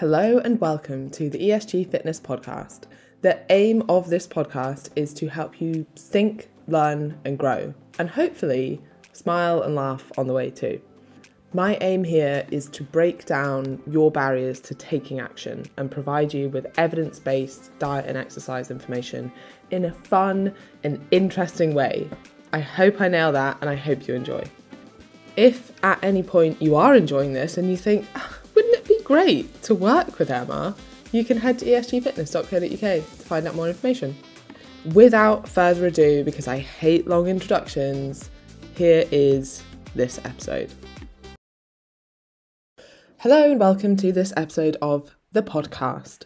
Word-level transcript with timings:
Hello 0.00 0.36
and 0.44 0.60
welcome 0.60 1.08
to 1.12 1.30
the 1.30 1.38
ESG 1.38 1.90
Fitness 1.90 2.20
Podcast. 2.20 2.82
The 3.22 3.40
aim 3.48 3.82
of 3.88 4.10
this 4.10 4.28
podcast 4.28 4.90
is 4.94 5.14
to 5.14 5.28
help 5.28 5.58
you 5.58 5.86
think, 5.96 6.50
learn, 6.68 7.18
and 7.24 7.38
grow, 7.38 7.72
and 7.98 8.10
hopefully 8.10 8.82
smile 9.14 9.62
and 9.62 9.74
laugh 9.74 10.12
on 10.18 10.26
the 10.26 10.34
way 10.34 10.50
too. 10.50 10.82
My 11.54 11.78
aim 11.80 12.04
here 12.04 12.46
is 12.50 12.68
to 12.72 12.82
break 12.82 13.24
down 13.24 13.82
your 13.86 14.10
barriers 14.10 14.60
to 14.60 14.74
taking 14.74 15.18
action 15.18 15.64
and 15.78 15.90
provide 15.90 16.34
you 16.34 16.50
with 16.50 16.66
evidence 16.78 17.18
based 17.18 17.70
diet 17.78 18.04
and 18.06 18.18
exercise 18.18 18.70
information 18.70 19.32
in 19.70 19.86
a 19.86 19.92
fun 19.92 20.54
and 20.84 21.02
interesting 21.10 21.72
way. 21.72 22.06
I 22.52 22.60
hope 22.60 23.00
I 23.00 23.08
nail 23.08 23.32
that 23.32 23.56
and 23.62 23.70
I 23.70 23.76
hope 23.76 24.06
you 24.06 24.12
enjoy. 24.12 24.44
If 25.36 25.72
at 25.82 26.04
any 26.04 26.22
point 26.22 26.60
you 26.60 26.76
are 26.76 26.94
enjoying 26.94 27.32
this 27.32 27.56
and 27.56 27.70
you 27.70 27.78
think, 27.78 28.06
ah, 28.14 28.35
great 29.06 29.62
to 29.62 29.72
work 29.72 30.18
with 30.18 30.32
Emma, 30.32 30.74
you 31.12 31.24
can 31.24 31.36
head 31.36 31.56
to 31.56 31.64
esgfitness.co.uk 31.64 32.80
to 32.80 33.02
find 33.02 33.46
out 33.46 33.54
more 33.54 33.68
information. 33.68 34.16
Without 34.94 35.48
further 35.48 35.86
ado, 35.86 36.24
because 36.24 36.48
I 36.48 36.58
hate 36.58 37.06
long 37.06 37.28
introductions, 37.28 38.30
here 38.74 39.04
is 39.12 39.62
this 39.94 40.18
episode. 40.24 40.72
Hello 43.18 43.52
and 43.52 43.60
welcome 43.60 43.96
to 43.96 44.10
this 44.10 44.32
episode 44.36 44.76
of 44.82 45.14
the 45.30 45.42
podcast. 45.42 46.24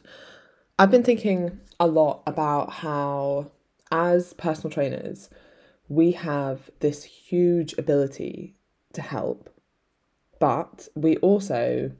I've 0.78 0.90
been 0.90 1.04
thinking 1.04 1.60
a 1.78 1.86
lot 1.86 2.22
about 2.26 2.72
how, 2.72 3.50
as 3.92 4.32
personal 4.32 4.72
trainers, 4.72 5.28
we 5.90 6.12
have 6.12 6.70
this 6.80 7.04
huge 7.04 7.74
ability 7.76 8.56
to 8.94 9.02
help, 9.02 9.50
but 10.38 10.88
we 10.94 11.18
also 11.18 11.92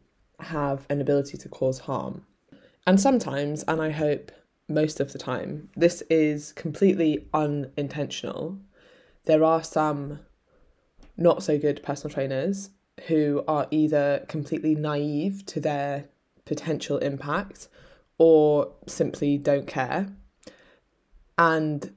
have 0.45 0.87
an 0.89 1.01
ability 1.01 1.39
to 1.39 1.49
cause 1.49 1.81
harm. 1.81 2.27
And 2.87 3.01
sometimes, 3.01 3.63
and 3.65 3.81
I 3.81 3.91
hope 3.91 4.33
most 4.69 5.01
of 5.01 5.13
the 5.13 5.19
time, 5.19 5.69
this 5.77 6.03
is 6.09 6.53
completely 6.53 7.27
unintentional. 7.35 8.59
There 9.25 9.45
are 9.45 9.63
some 9.63 10.21
not 11.17 11.43
so 11.43 11.59
good 11.59 11.83
personal 11.83 12.15
trainers 12.15 12.71
who 13.09 13.45
are 13.47 13.67
either 13.71 14.25
completely 14.29 14.75
naive 14.75 15.45
to 15.47 15.61
their 15.61 16.07
potential 16.45 16.99
impact 16.99 17.69
or 18.19 18.73
simply 18.87 19.39
don't 19.39 19.67
care. 19.67 20.09
And 21.39 21.95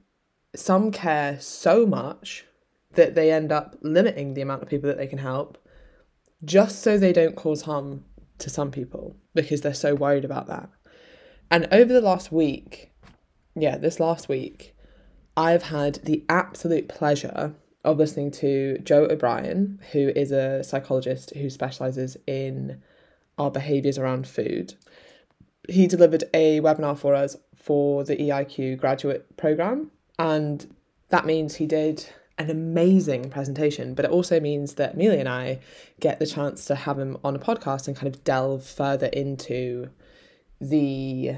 some 0.54 0.90
care 0.90 1.38
so 1.40 1.86
much 1.86 2.44
that 2.92 3.14
they 3.14 3.32
end 3.32 3.52
up 3.52 3.76
limiting 3.82 4.34
the 4.34 4.40
amount 4.40 4.62
of 4.62 4.68
people 4.68 4.88
that 4.88 4.96
they 4.96 5.06
can 5.06 5.18
help 5.18 5.58
just 6.44 6.82
so 6.82 6.98
they 6.98 7.12
don't 7.12 7.36
cause 7.36 7.62
harm 7.62 8.04
to 8.44 8.50
some 8.50 8.70
people 8.70 9.16
because 9.34 9.62
they're 9.62 9.74
so 9.74 9.94
worried 9.94 10.24
about 10.24 10.46
that. 10.46 10.70
And 11.50 11.66
over 11.72 11.92
the 11.92 12.00
last 12.00 12.30
week, 12.30 12.92
yeah, 13.56 13.76
this 13.76 13.98
last 13.98 14.28
week, 14.28 14.74
I've 15.36 15.64
had 15.64 15.96
the 16.04 16.24
absolute 16.28 16.88
pleasure 16.88 17.54
of 17.84 17.98
listening 17.98 18.30
to 18.30 18.78
Joe 18.78 19.06
O'Brien, 19.10 19.80
who 19.92 20.08
is 20.08 20.30
a 20.30 20.62
psychologist 20.62 21.34
who 21.34 21.50
specializes 21.50 22.16
in 22.26 22.80
our 23.36 23.50
behaviors 23.50 23.98
around 23.98 24.26
food. 24.26 24.74
He 25.68 25.86
delivered 25.86 26.24
a 26.32 26.60
webinar 26.60 26.96
for 26.96 27.14
us 27.14 27.36
for 27.54 28.04
the 28.04 28.16
EIQ 28.16 28.78
graduate 28.78 29.36
program, 29.36 29.90
and 30.18 30.74
that 31.08 31.26
means 31.26 31.56
he 31.56 31.66
did 31.66 32.06
an 32.38 32.50
amazing 32.50 33.30
presentation, 33.30 33.94
but 33.94 34.04
it 34.04 34.10
also 34.10 34.40
means 34.40 34.74
that 34.74 34.94
Amelia 34.94 35.20
and 35.20 35.28
I 35.28 35.60
get 36.00 36.18
the 36.18 36.26
chance 36.26 36.64
to 36.66 36.74
have 36.74 36.98
him 36.98 37.16
on 37.22 37.36
a 37.36 37.38
podcast 37.38 37.86
and 37.86 37.96
kind 37.96 38.12
of 38.12 38.24
delve 38.24 38.64
further 38.64 39.06
into 39.06 39.90
the 40.60 41.36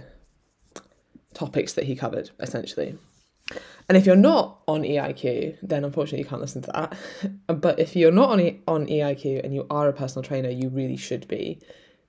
topics 1.34 1.74
that 1.74 1.84
he 1.84 1.96
covered, 1.96 2.30
essentially. 2.40 2.96
And 3.88 3.96
if 3.96 4.06
you're 4.06 4.16
not 4.16 4.62
on 4.66 4.82
EIQ, 4.82 5.58
then 5.62 5.84
unfortunately 5.84 6.20
you 6.20 6.24
can't 6.24 6.40
listen 6.40 6.62
to 6.62 6.72
that. 6.72 6.98
but 7.60 7.78
if 7.78 7.94
you're 7.94 8.10
not 8.10 8.30
on 8.30 8.40
e- 8.40 8.60
on 8.66 8.86
EIQ 8.86 9.44
and 9.44 9.54
you 9.54 9.66
are 9.70 9.88
a 9.88 9.92
personal 9.92 10.24
trainer, 10.24 10.50
you 10.50 10.68
really 10.68 10.96
should 10.96 11.28
be. 11.28 11.60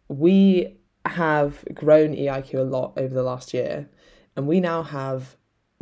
We 0.08 0.78
have 1.06 1.64
grown 1.74 2.16
EIQ 2.16 2.56
a 2.56 2.62
lot 2.62 2.94
over 2.98 3.14
the 3.14 3.24
last 3.24 3.54
year, 3.54 3.90
and 4.36 4.48
we 4.48 4.60
now 4.60 4.82
have 4.82 5.36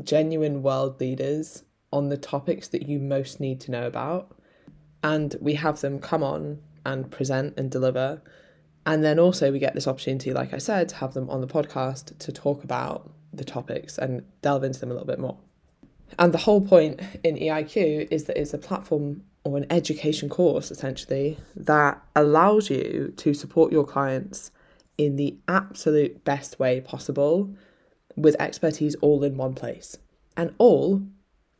genuine 0.03 0.61
world 0.61 0.99
leaders 0.99 1.63
on 1.95 2.09
the 2.09 2.17
topics 2.17 2.67
that 2.67 2.89
you 2.89 2.99
most 2.99 3.39
need 3.39 3.61
to 3.61 3.71
know 3.71 3.87
about. 3.87 4.35
And 5.01 5.33
we 5.39 5.53
have 5.53 5.79
them 5.79 5.99
come 5.99 6.23
on 6.23 6.59
and 6.85 7.09
present 7.09 7.53
and 7.57 7.71
deliver. 7.71 8.21
And 8.85 9.01
then 9.01 9.17
also, 9.17 9.49
we 9.51 9.59
get 9.59 9.73
this 9.73 9.87
opportunity, 9.87 10.33
like 10.33 10.53
I 10.53 10.57
said, 10.57 10.89
to 10.89 10.95
have 10.97 11.13
them 11.13 11.29
on 11.29 11.39
the 11.39 11.47
podcast 11.47 12.17
to 12.19 12.31
talk 12.33 12.65
about 12.65 13.09
the 13.33 13.45
topics 13.45 13.97
and 13.97 14.23
delve 14.41 14.65
into 14.65 14.79
them 14.79 14.91
a 14.91 14.93
little 14.93 15.07
bit 15.07 15.19
more. 15.19 15.37
And 16.19 16.33
the 16.33 16.39
whole 16.39 16.61
point 16.61 16.99
in 17.23 17.37
EIQ 17.37 18.09
is 18.11 18.25
that 18.25 18.37
it's 18.39 18.53
a 18.53 18.57
platform 18.57 19.23
or 19.45 19.57
an 19.57 19.65
education 19.69 20.27
course 20.27 20.71
essentially 20.71 21.37
that 21.55 22.01
allows 22.15 22.69
you 22.69 23.13
to 23.15 23.33
support 23.33 23.71
your 23.71 23.85
clients 23.85 24.51
in 24.97 25.15
the 25.15 25.37
absolute 25.47 26.23
best 26.25 26.59
way 26.59 26.81
possible 26.81 27.53
with 28.15 28.35
expertise 28.39 28.95
all 28.95 29.23
in 29.23 29.37
one 29.37 29.53
place 29.53 29.97
and 30.35 30.53
all 30.57 31.01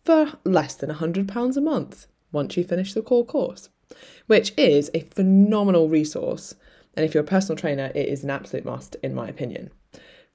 for 0.05 0.33
less 0.43 0.75
than 0.75 0.91
£100 0.91 1.57
a 1.57 1.61
month 1.61 2.07
once 2.31 2.55
you 2.55 2.63
finish 2.63 2.93
the 2.93 3.01
core 3.01 3.25
course, 3.25 3.69
which 4.27 4.53
is 4.55 4.91
a 4.93 5.01
phenomenal 5.01 5.89
resource. 5.89 6.55
And 6.95 7.05
if 7.05 7.13
you're 7.13 7.23
a 7.23 7.27
personal 7.27 7.57
trainer, 7.57 7.91
it 7.95 8.07
is 8.07 8.23
an 8.23 8.29
absolute 8.29 8.65
must, 8.65 8.95
in 9.03 9.15
my 9.15 9.27
opinion. 9.27 9.71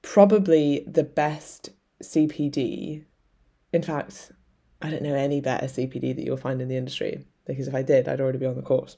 Probably 0.03 0.85
the 0.87 1.05
best 1.05 1.71
CPD. 2.03 3.05
In 3.73 3.83
fact, 3.83 4.33
I 4.83 4.91
don't 4.91 5.03
know 5.03 5.15
any 5.15 5.41
better 5.41 5.67
CPD 5.67 6.17
that 6.17 6.25
you'll 6.25 6.37
find 6.37 6.61
in 6.61 6.69
the 6.69 6.77
industry 6.77 7.25
because 7.47 7.69
if 7.69 7.75
I 7.75 7.83
did, 7.83 8.09
I'd 8.09 8.21
already 8.21 8.39
be 8.39 8.47
on 8.47 8.57
the 8.57 8.63
course. 8.63 8.97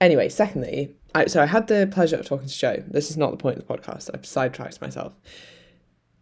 Anyway, 0.00 0.28
secondly, 0.28 0.96
I, 1.14 1.26
so 1.26 1.42
I 1.42 1.46
had 1.46 1.66
the 1.66 1.88
pleasure 1.92 2.16
of 2.16 2.26
talking 2.26 2.48
to 2.48 2.58
Joe. 2.58 2.82
This 2.86 3.10
is 3.10 3.16
not 3.16 3.32
the 3.32 3.36
point 3.36 3.58
of 3.58 3.66
the 3.66 3.74
podcast. 3.74 4.10
I've 4.14 4.24
sidetracked 4.24 4.80
myself. 4.80 5.12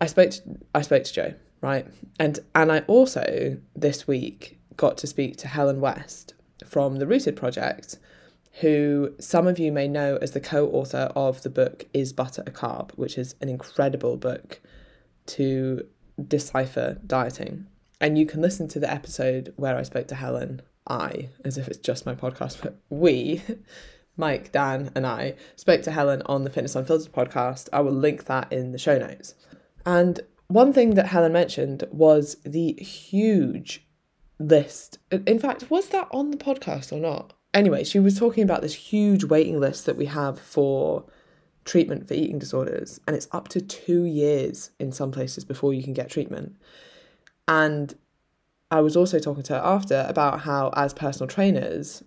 I 0.00 0.06
spoke 0.06 0.30
to 0.30 0.42
I 0.74 0.82
spoke 0.82 1.04
to 1.04 1.12
Joe, 1.12 1.34
right? 1.60 1.86
And 2.19 2.41
and 2.54 2.70
I 2.70 2.80
also 2.80 3.58
this 3.74 4.06
week 4.06 4.58
got 4.76 4.96
to 4.98 5.06
speak 5.06 5.36
to 5.38 5.48
Helen 5.48 5.80
West 5.80 6.34
from 6.64 6.96
the 6.96 7.06
Rooted 7.06 7.36
Project, 7.36 7.98
who 8.60 9.14
some 9.19 9.46
of 9.46 9.58
you 9.58 9.72
may 9.72 9.88
know 9.88 10.19
as 10.20 10.32
the 10.32 10.41
co-author 10.41 11.10
of 11.14 11.42
the 11.42 11.50
book 11.50 11.86
Is 11.92 12.12
Butter 12.12 12.42
a 12.46 12.50
Carb, 12.50 12.92
which 12.92 13.19
is 13.19 13.34
an 13.41 13.48
incredible 13.48 14.16
book 14.16 14.60
to 15.26 15.86
decipher 16.26 16.98
dieting. 17.06 17.66
And 18.00 18.16
you 18.16 18.26
can 18.26 18.40
listen 18.40 18.69
to 18.69 18.80
the 18.80 18.90
episode 18.90 19.52
where 19.56 19.76
I 19.76 19.82
spoke 19.82 20.06
to 20.08 20.14
Helen, 20.14 20.62
I, 20.86 21.30
as 21.44 21.58
if 21.58 21.69
it's 21.69 21.78
just 21.78 22.06
my 22.06 22.14
podcast, 22.14 22.62
but 22.62 22.76
we, 22.88 23.42
Mike, 24.16 24.52
Dan, 24.52 24.90
and 24.94 25.06
I 25.06 25.34
spoke 25.56 25.82
to 25.82 25.90
Helen 25.90 26.22
on 26.26 26.44
the 26.44 26.50
Fitness 26.50 26.76
Unfiltered 26.76 27.12
podcast. 27.12 27.69
I 27.72 27.80
will 27.80 27.92
link 27.92 28.26
that 28.26 28.52
in 28.52 28.72
the 28.72 28.78
show 28.78 28.98
notes. 28.98 29.34
And 29.84 30.20
one 30.48 30.72
thing 30.72 30.94
that 30.94 31.06
Helen 31.06 31.32
mentioned 31.32 31.84
was 31.91 32.36
the 32.44 32.72
huge 32.72 33.86
list. 34.38 34.98
In 35.10 35.38
fact, 35.38 35.70
was 35.70 35.88
that 35.91 36.09
on 36.10 36.31
the 36.31 36.36
podcast 36.36 36.92
or 36.92 36.98
not? 36.98 37.34
Anyway, 37.54 37.84
she 37.84 37.98
was 37.98 38.19
talking 38.19 38.44
about 38.44 38.62
this 38.62 38.75
huge 38.75 39.25
waiting 39.25 39.60
list 39.60 39.87
that 39.87 39.97
we 39.97 40.06
have 40.06 40.38
for 40.38 41.04
treatment 41.64 42.08
for 42.08 42.14
eating 42.14 42.38
disorders, 42.38 42.98
and 43.06 43.14
it's 43.14 43.28
up 43.32 43.48
to 43.48 43.60
two 43.60 44.04
years 44.04 44.70
in 44.78 44.91
some 44.91 45.10
places 45.10 45.44
before 45.44 45.75
you 45.75 45.82
can 45.82 45.92
get 45.92 46.10
treatment. 46.10 46.56
And 47.47 47.94
I 48.70 48.81
was 48.81 48.97
also 48.97 49.19
talking 49.19 49.42
to 49.44 49.54
her 49.54 49.64
after 49.64 50.04
about 50.08 50.41
how, 50.41 50.70
as 50.75 50.94
personal 50.94 51.28
trainers, 51.28 52.03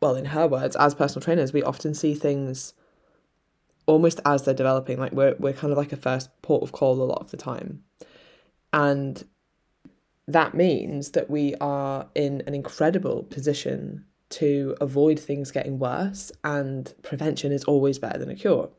well, 0.00 0.14
in 0.16 0.26
her 0.26 0.46
words, 0.46 0.76
as 0.76 0.94
personal 0.94 1.22
trainers, 1.22 1.52
we 1.52 1.62
often 1.62 1.94
see 1.94 2.14
things 2.14 2.74
almost 3.90 4.20
as 4.24 4.44
they're 4.44 4.54
developing. 4.54 4.98
Like 4.98 5.12
we're 5.12 5.34
we're 5.38 5.52
kind 5.52 5.72
of 5.72 5.78
like 5.78 5.92
a 5.92 5.96
first 5.96 6.30
port 6.42 6.62
of 6.62 6.72
call 6.72 7.00
a 7.02 7.04
lot 7.04 7.20
of 7.20 7.30
the 7.30 7.36
time, 7.36 7.82
and 8.72 9.24
that 10.26 10.54
means 10.54 11.10
that 11.10 11.28
we 11.28 11.54
are 11.60 12.08
in 12.14 12.42
an 12.46 12.54
incredible 12.54 13.24
position 13.24 14.04
to 14.30 14.76
avoid 14.80 15.18
things 15.18 15.50
getting 15.50 15.78
worse, 15.78 16.30
and 16.44 16.94
prevention 17.02 17.52
is 17.52 17.64
always 17.64 17.98
better 17.98 18.18
than 18.18 18.30
a 18.30 18.36
cure. 18.36 18.70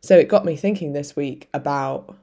So 0.00 0.16
it 0.16 0.28
got 0.28 0.44
me 0.44 0.56
thinking 0.56 0.92
this 0.92 1.16
week 1.16 1.48
about 1.52 2.16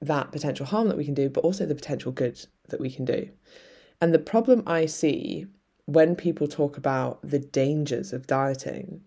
that 0.00 0.32
potential 0.32 0.66
harm 0.66 0.88
that 0.88 0.96
we 0.96 1.04
can 1.04 1.14
do, 1.14 1.28
but 1.28 1.44
also 1.44 1.66
the 1.66 1.74
potential 1.74 2.10
good 2.10 2.44
that 2.70 2.80
we 2.80 2.90
can 2.90 3.04
do. 3.04 3.28
And 4.00 4.12
the 4.12 4.18
problem 4.18 4.62
I 4.66 4.86
see 4.86 5.46
when 5.84 6.16
people 6.16 6.48
talk 6.48 6.76
about 6.76 7.20
the 7.22 7.38
dangers 7.38 8.12
of 8.12 8.26
dieting 8.26 9.02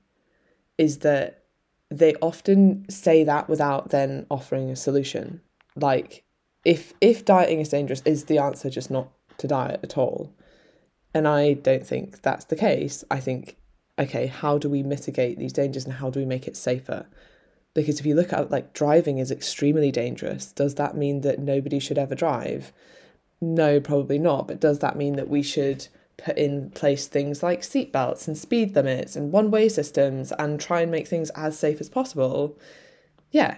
is 0.78 1.00
that 1.00 1.45
they 1.90 2.16
often 2.16 2.86
say 2.90 3.24
that 3.24 3.48
without 3.48 3.90
then 3.90 4.26
offering 4.30 4.70
a 4.70 4.76
solution. 4.76 5.42
Like 5.76 6.24
if 6.64 6.94
if 7.02 7.26
dieting 7.26 7.60
is 7.60 7.70
dangerous, 7.70 8.02
is 8.06 8.26
the 8.26 8.40
answer 8.40 8.70
just 8.70 8.90
not 8.90 9.12
to 9.38 9.48
diet 9.48 9.82
at 9.84 9.98
all? 9.98 10.34
And 11.14 11.28
I 11.28 11.54
don't 11.54 11.86
think 11.86 12.22
that's 12.22 12.46
the 12.46 12.56
case. 12.56 13.04
I 13.10 13.20
think 13.20 13.58
okay, 13.98 14.28
how 14.28 14.58
do 14.58 14.70
we 14.70 14.84
mitigate 14.84 15.38
these 15.40 15.54
dangers 15.54 15.86
and 15.86 15.94
how 15.94 16.10
do 16.10 16.20
we 16.20 16.26
make 16.26 16.48
it 16.48 16.58
safer? 16.58 17.06
Because 17.74 18.00
if 18.00 18.06
you 18.06 18.16
look 18.16 18.34
at 18.34 18.52
like 18.52 18.74
driving 18.74 19.18
is 19.18 19.32
extremely 19.32 19.92
dangerous, 19.92 20.52
does 20.52 20.76
that 20.76 20.98
mean 20.98 21.22
that 21.22 21.40
nobody 21.40 21.80
should 21.80 21.98
ever 21.98 22.16
drive? 22.16 22.74
No, 23.42 23.80
probably 23.80 24.18
not. 24.18 24.48
But 24.48 24.60
does 24.60 24.80
that 24.80 24.98
mean 24.98 25.16
that 25.18 25.30
we 25.30 25.44
should 25.44 25.88
put 26.18 26.38
in 26.38 26.72
place 26.72 27.08
things 27.08 27.44
like 27.44 27.62
seatbelts 27.62 28.28
and 28.28 28.38
speed 28.38 28.76
limits 28.76 29.16
and 29.16 29.32
one 29.32 29.52
way 29.52 29.70
systems 29.70 30.32
and 30.34 30.60
try 30.60 30.82
and 30.82 30.92
make 30.92 31.08
things 31.08 31.30
as 31.32 31.58
safe 31.58 31.82
as 31.82 31.90
possible? 31.90 32.58
Yeah. 33.32 33.58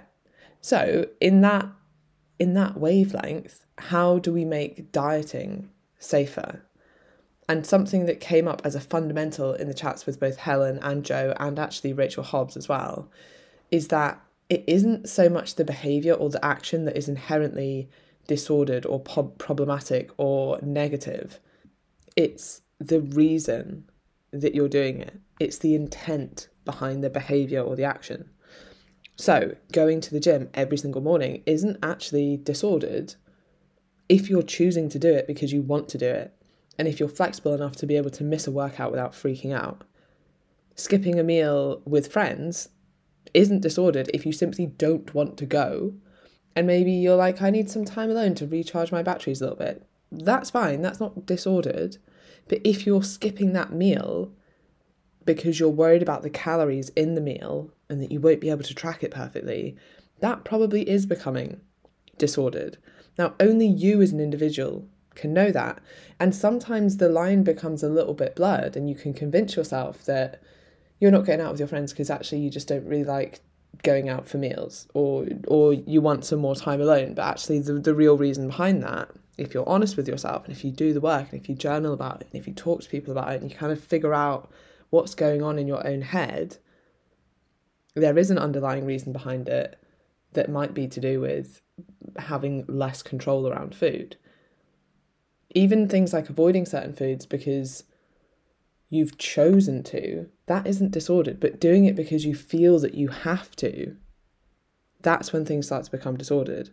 So 0.62 1.08
in 1.22 1.42
that 1.42 1.68
in 2.40 2.54
that 2.54 2.78
wavelength, 2.80 3.66
how 3.78 4.20
do 4.20 4.32
we 4.32 4.46
make 4.46 4.92
dieting 4.92 5.70
safer? 5.98 6.64
And 7.50 7.66
something 7.66 8.06
that 8.06 8.20
came 8.20 8.48
up 8.48 8.62
as 8.64 8.76
a 8.76 8.80
fundamental 8.80 9.54
in 9.54 9.68
the 9.68 9.74
chats 9.74 10.06
with 10.06 10.20
both 10.20 10.38
Helen 10.38 10.80
and 10.82 11.04
Joe 11.04 11.34
and 11.40 11.58
actually 11.58 11.94
Rachel 11.94 12.24
Hobbs 12.24 12.58
as 12.58 12.68
well 12.68 13.10
is 13.72 13.88
that 13.88 14.22
it 14.50 14.64
isn't 14.68 15.10
so 15.10 15.30
much 15.30 15.56
the 15.56 15.64
behavior 15.64 16.14
or 16.14 16.30
the 16.30 16.44
action 16.44 16.86
that 16.86 16.98
is 16.98 17.10
inherently 17.10 17.90
disordered 18.28 18.86
or 18.86 19.00
po- 19.00 19.34
problematic 19.38 20.12
or 20.18 20.60
negative. 20.62 21.40
It's 22.18 22.64
the 22.80 23.00
reason 23.00 23.86
that 24.34 24.56
you're 24.56 24.68
doing 24.68 25.00
it, 25.00 25.20
it's 25.40 25.60
the 25.60 25.76
intent 25.76 26.50
behind 26.66 27.04
the 27.04 27.12
behavior 27.12 27.62
or 27.62 27.76
the 27.76 27.84
action. 27.84 28.32
So, 29.16 29.56
going 29.72 30.02
to 30.02 30.12
the 30.12 30.20
gym 30.20 30.50
every 30.56 30.78
single 30.78 31.02
morning 31.02 31.44
isn't 31.46 31.78
actually 31.84 32.38
disordered 32.38 33.16
if 34.10 34.32
you're 34.32 34.42
choosing 34.42 34.90
to 34.90 35.00
do 35.00 35.14
it 35.14 35.28
because 35.28 35.54
you 35.54 35.62
want 35.62 35.90
to 35.90 35.98
do 36.00 36.08
it, 36.08 36.34
and 36.80 36.88
if 36.88 37.00
you're 37.00 37.08
flexible 37.08 37.54
enough 37.54 37.76
to 37.76 37.86
be 37.86 37.98
able 37.98 38.10
to 38.12 38.24
miss 38.24 38.48
a 38.48 38.52
workout 38.52 38.90
without 38.90 39.14
freaking 39.14 39.54
out. 39.54 39.84
Skipping 40.76 41.20
a 41.20 41.24
meal 41.24 41.84
with 41.86 42.12
friends 42.12 42.70
isn't 43.36 43.62
disordered 43.62 44.10
if 44.12 44.26
you 44.26 44.32
simply 44.32 44.66
don't 44.66 45.14
want 45.14 45.38
to 45.38 45.46
go, 45.46 45.94
and 46.56 46.66
maybe 46.66 46.92
you're 46.92 47.16
like, 47.16 47.44
I 47.44 47.52
need 47.52 47.70
some 47.70 47.86
time 47.86 48.10
alone 48.10 48.34
to 48.36 48.48
recharge 48.48 48.92
my 48.92 49.04
batteries 49.04 49.40
a 49.40 49.46
little 49.46 49.58
bit. 49.58 49.84
That's 50.12 50.50
fine, 50.50 50.82
that's 50.82 51.00
not 51.00 51.26
disordered. 51.26 51.98
But 52.48 52.62
if 52.64 52.86
you're 52.86 53.04
skipping 53.04 53.54
that 53.54 53.72
meal 53.72 54.32
because 55.26 55.60
you're 55.60 55.70
worried 55.70 56.02
about 56.02 56.24
the 56.24 56.30
calories 56.30 56.90
in 56.90 57.16
the 57.16 57.22
meal 57.22 57.72
and 57.90 58.02
that 58.02 58.12
you 58.12 58.20
won't 58.20 58.42
be 58.42 58.50
able 58.50 58.64
to 58.64 58.74
track 58.74 59.04
it 59.04 59.12
perfectly, 59.12 59.76
that 60.20 60.44
probably 60.46 60.88
is 60.90 61.06
becoming 61.06 61.60
disordered. 62.18 62.78
Now, 63.18 63.34
only 63.40 63.68
you 63.68 64.02
as 64.02 64.12
an 64.12 64.20
individual 64.20 64.88
can 65.16 65.34
know 65.34 65.52
that. 65.52 65.80
And 66.20 66.34
sometimes 66.34 66.98
the 66.98 67.10
line 67.10 67.44
becomes 67.44 67.84
a 67.84 67.90
little 67.90 68.14
bit 68.14 68.36
blurred, 68.36 68.78
and 68.78 68.90
you 68.90 68.96
can 68.96 69.14
convince 69.14 69.56
yourself 69.56 70.06
that 70.06 70.42
you're 71.00 71.12
not 71.12 71.26
going 71.26 71.42
out 71.42 71.52
with 71.52 71.60
your 71.60 71.68
friends 71.68 71.92
because 71.92 72.10
actually 72.10 72.40
you 72.40 72.50
just 72.50 72.68
don't 72.68 72.86
really 72.86 73.04
like 73.04 73.42
going 73.84 74.10
out 74.10 74.28
for 74.28 74.38
meals 74.38 74.88
or 74.96 75.28
or 75.48 75.74
you 75.74 76.02
want 76.02 76.26
some 76.26 76.40
more 76.40 76.56
time 76.56 76.82
alone 76.82 77.14
but 77.14 77.24
actually 77.24 77.60
the, 77.60 77.74
the 77.74 77.94
real 77.94 78.18
reason 78.18 78.48
behind 78.48 78.82
that 78.82 79.10
if 79.38 79.54
you're 79.54 79.68
honest 79.68 79.98
with 79.98 80.08
yourself 80.08 80.46
and 80.46 80.56
if 80.56 80.64
you 80.64 80.72
do 80.72 80.94
the 80.94 81.02
work 81.02 81.32
and 81.32 81.40
if 81.40 81.48
you 81.48 81.56
journal 81.56 81.94
about 81.94 82.22
it 82.22 82.28
and 82.32 82.40
if 82.40 82.48
you 82.48 82.54
talk 82.54 82.82
to 82.82 82.90
people 82.90 83.12
about 83.12 83.34
it 83.34 83.42
and 83.42 83.52
you 83.52 83.58
kind 83.58 83.72
of 83.72 83.84
figure 83.84 84.14
out 84.14 84.52
what's 84.90 85.16
going 85.16 85.44
on 85.44 85.60
in 85.60 85.68
your 85.68 85.86
own 85.86 86.02
head 86.02 86.58
there 87.96 88.18
is 88.18 88.30
an 88.30 88.38
underlying 88.38 88.86
reason 88.86 89.12
behind 89.12 89.50
it 89.50 89.80
that 90.34 90.50
might 90.50 90.74
be 90.74 90.88
to 90.88 91.00
do 91.00 91.20
with 91.20 91.62
having 92.18 92.64
less 92.68 93.02
control 93.02 93.48
around 93.48 93.76
food. 93.76 94.18
Even 95.56 95.88
things 95.88 96.14
like 96.14 96.30
avoiding 96.30 96.66
certain 96.66 96.94
foods 96.94 97.26
because 97.26 97.84
you've 98.90 99.18
chosen 99.18 99.84
to, 99.84 100.30
that 100.46 100.68
isn't 100.68 100.92
disordered, 100.92 101.40
but 101.40 101.60
doing 101.60 101.86
it 101.86 101.96
because 101.96 102.26
you 102.26 102.36
feel 102.36 102.80
that 102.80 102.94
you 102.94 103.08
have 103.08 103.56
to, 103.56 103.96
that's 105.02 105.34
when 105.34 105.46
things 105.46 105.66
start 105.66 105.86
to 105.86 105.92
become 105.92 106.18
disordered. 106.18 106.70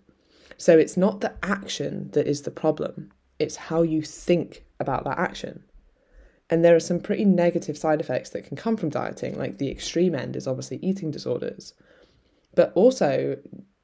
So 0.57 0.79
it's 0.79 0.97
not 0.97 1.21
the 1.21 1.35
action 1.43 2.11
that 2.13 2.27
is 2.27 2.43
the 2.43 2.51
problem, 2.51 3.13
it's 3.39 3.57
how 3.57 3.83
you 3.83 4.03
think 4.03 4.65
about 4.79 5.05
that 5.05 5.19
action. 5.19 5.65
And 6.51 6.65
there 6.65 6.77
are 6.77 6.81
some 6.81 7.01
pretty 7.01 7.25
negative 7.25 7.77
side 7.79 8.01
effects 8.01 8.31
that 8.31 8.45
can 8.45 8.57
come 8.57 8.77
from 8.77 8.91
dieting, 8.91 9.37
like 9.39 9.59
the 9.59 9.71
extreme 9.71 10.15
end 10.15 10.37
is 10.37 10.47
obviously 10.47 10.79
eating 10.83 11.11
disorders. 11.11 11.75
But 12.55 12.73
also, 12.75 13.39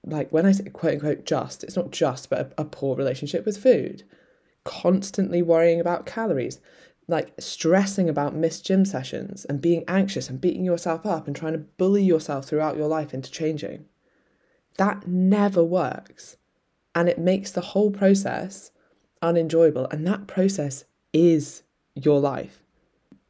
like 0.04 0.30
when 0.30 0.46
I 0.46 0.52
say 0.52 0.68
quote 0.70 0.94
unquote 0.94 1.24
just, 1.24 1.64
it's 1.64 1.76
not 1.76 1.90
just, 1.90 2.30
but 2.30 2.54
a, 2.58 2.62
a 2.62 2.64
poor 2.64 2.96
relationship 2.96 3.44
with 3.46 3.62
food, 3.62 4.04
constantly 4.64 5.42
worrying 5.42 5.80
about 5.80 6.06
calories, 6.06 6.60
like 7.08 7.32
stressing 7.38 8.08
about 8.08 8.34
missed 8.34 8.64
gym 8.64 8.84
sessions 8.84 9.44
and 9.46 9.60
being 9.60 9.84
anxious 9.88 10.30
and 10.30 10.40
beating 10.40 10.64
yourself 10.64 11.04
up 11.04 11.26
and 11.26 11.34
trying 11.34 11.54
to 11.54 11.58
bully 11.58 12.04
yourself 12.04 12.46
throughout 12.46 12.76
your 12.76 12.86
life 12.86 13.12
into 13.12 13.30
changing. 13.30 13.86
That 14.76 15.08
never 15.08 15.64
works. 15.64 16.36
And 16.94 17.08
it 17.08 17.18
makes 17.18 17.50
the 17.50 17.60
whole 17.60 17.90
process 17.90 18.70
unenjoyable. 19.22 19.86
And 19.90 20.06
that 20.06 20.26
process 20.26 20.84
is 21.12 21.62
your 21.94 22.20
life. 22.20 22.62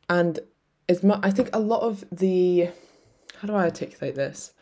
And 0.08 0.40
as 0.88 1.02
much, 1.02 1.20
I 1.22 1.30
think 1.30 1.50
a 1.52 1.60
lot 1.60 1.82
of 1.82 2.04
the, 2.10 2.70
how 3.40 3.48
do 3.48 3.54
I 3.54 3.64
articulate 3.64 4.14
this? 4.14 4.52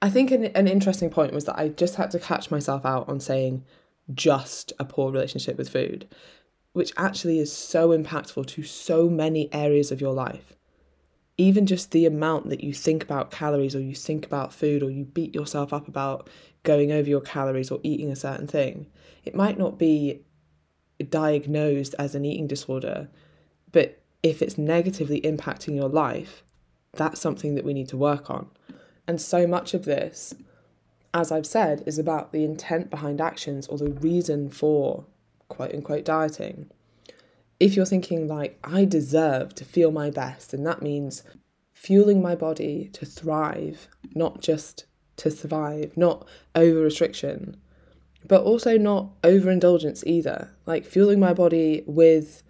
I 0.00 0.10
think 0.10 0.30
an, 0.30 0.46
an 0.46 0.68
interesting 0.68 1.10
point 1.10 1.32
was 1.32 1.44
that 1.44 1.58
I 1.58 1.68
just 1.68 1.96
had 1.96 2.10
to 2.12 2.18
catch 2.18 2.50
myself 2.50 2.84
out 2.84 3.08
on 3.08 3.20
saying 3.20 3.64
just 4.12 4.72
a 4.78 4.84
poor 4.84 5.10
relationship 5.10 5.56
with 5.58 5.68
food, 5.68 6.08
which 6.72 6.92
actually 6.96 7.38
is 7.38 7.52
so 7.52 7.90
impactful 7.90 8.46
to 8.46 8.62
so 8.62 9.08
many 9.08 9.52
areas 9.52 9.90
of 9.90 10.00
your 10.00 10.12
life. 10.12 10.57
Even 11.38 11.66
just 11.66 11.92
the 11.92 12.04
amount 12.04 12.50
that 12.50 12.62
you 12.62 12.74
think 12.74 13.02
about 13.02 13.30
calories 13.30 13.74
or 13.74 13.80
you 13.80 13.94
think 13.94 14.26
about 14.26 14.52
food 14.52 14.82
or 14.82 14.90
you 14.90 15.04
beat 15.04 15.34
yourself 15.34 15.72
up 15.72 15.88
about 15.88 16.28
going 16.64 16.92
over 16.92 17.08
your 17.08 17.20
calories 17.20 17.70
or 17.70 17.80
eating 17.82 18.10
a 18.10 18.16
certain 18.16 18.46
thing, 18.46 18.86
it 19.24 19.34
might 19.34 19.56
not 19.56 19.78
be 19.78 20.20
diagnosed 21.08 21.94
as 21.98 22.14
an 22.14 22.24
eating 22.24 22.46
disorder, 22.46 23.08
but 23.72 24.00
if 24.22 24.42
it's 24.42 24.58
negatively 24.58 25.20
impacting 25.20 25.76
your 25.76 25.88
life, 25.88 26.42
that's 26.92 27.20
something 27.20 27.54
that 27.54 27.64
we 27.64 27.74
need 27.74 27.88
to 27.88 27.96
work 27.96 28.30
on. 28.30 28.48
And 29.06 29.20
so 29.20 29.46
much 29.46 29.74
of 29.74 29.84
this, 29.84 30.34
as 31.14 31.30
I've 31.30 31.46
said, 31.46 31.82
is 31.86 31.98
about 31.98 32.32
the 32.32 32.44
intent 32.44 32.90
behind 32.90 33.20
actions 33.20 33.66
or 33.68 33.78
the 33.78 33.90
reason 33.90 34.50
for 34.50 35.04
quote 35.48 35.74
unquote 35.74 36.04
dieting. 36.04 36.70
If 37.60 37.74
you're 37.74 37.86
thinking, 37.86 38.28
like, 38.28 38.58
I 38.62 38.84
deserve 38.84 39.54
to 39.56 39.64
feel 39.64 39.90
my 39.90 40.10
best, 40.10 40.54
and 40.54 40.64
that 40.66 40.82
means 40.82 41.22
fueling 41.72 42.22
my 42.22 42.34
body 42.34 42.90
to 42.92 43.06
thrive, 43.06 43.88
not 44.14 44.40
just 44.40 44.86
to 45.16 45.30
survive, 45.30 45.96
not 45.96 46.26
over 46.54 46.80
restriction, 46.80 47.56
but 48.26 48.42
also 48.42 48.76
not 48.76 49.10
overindulgence 49.24 50.02
either. 50.06 50.50
Like 50.66 50.84
fueling 50.84 51.20
my 51.20 51.32
body 51.32 51.82
with 51.86 52.42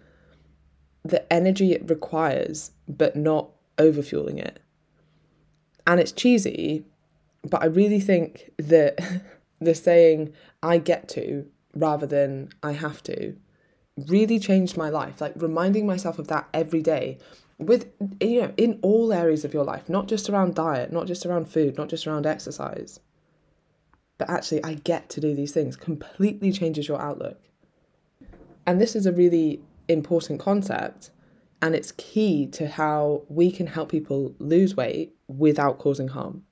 the 1.03 1.31
energy 1.31 1.73
it 1.73 1.89
requires, 1.89 2.71
but 2.87 3.15
not 3.15 3.49
overfueling 3.77 4.39
it. 4.39 4.61
And 5.85 5.99
it's 5.99 6.11
cheesy, 6.11 6.85
but 7.43 7.61
I 7.61 7.67
really 7.67 7.99
think 7.99 8.51
that 8.57 8.99
the 9.59 9.75
saying, 9.75 10.33
I 10.61 10.77
get 10.77 11.07
to 11.09 11.45
rather 11.75 12.05
than 12.05 12.49
I 12.61 12.73
have 12.73 13.03
to, 13.03 13.35
really 14.07 14.39
changed 14.39 14.77
my 14.77 14.89
life. 14.89 15.21
Like 15.21 15.33
reminding 15.35 15.85
myself 15.85 16.19
of 16.19 16.27
that 16.27 16.47
every 16.53 16.81
day 16.81 17.17
with 17.57 17.87
you 18.21 18.41
know 18.41 18.53
in 18.55 18.79
all 18.81 19.11
areas 19.11 19.43
of 19.43 19.53
your 19.53 19.65
life 19.65 19.89
not 19.89 20.07
just 20.07 20.29
around 20.29 20.55
diet 20.55 20.93
not 20.93 21.05
just 21.05 21.25
around 21.25 21.43
food 21.43 21.75
not 21.75 21.89
just 21.89 22.07
around 22.07 22.25
exercise 22.25 23.01
but 24.19 24.29
actually 24.29 24.63
I 24.63 24.75
get 24.75 25.09
to 25.11 25.21
do 25.21 25.33
these 25.33 25.53
things 25.53 25.75
completely 25.75 26.51
changes 26.51 26.87
your 26.87 27.01
outlook. 27.01 27.39
And 28.67 28.79
this 28.79 28.95
is 28.95 29.07
a 29.07 29.11
really 29.11 29.61
important 29.87 30.39
concept, 30.39 31.09
and 31.59 31.73
it's 31.73 31.93
key 31.93 32.45
to 32.47 32.67
how 32.67 33.23
we 33.29 33.49
can 33.49 33.65
help 33.65 33.89
people 33.89 34.35
lose 34.37 34.75
weight 34.75 35.15
without 35.27 35.79
causing 35.79 36.09
harm. 36.09 36.43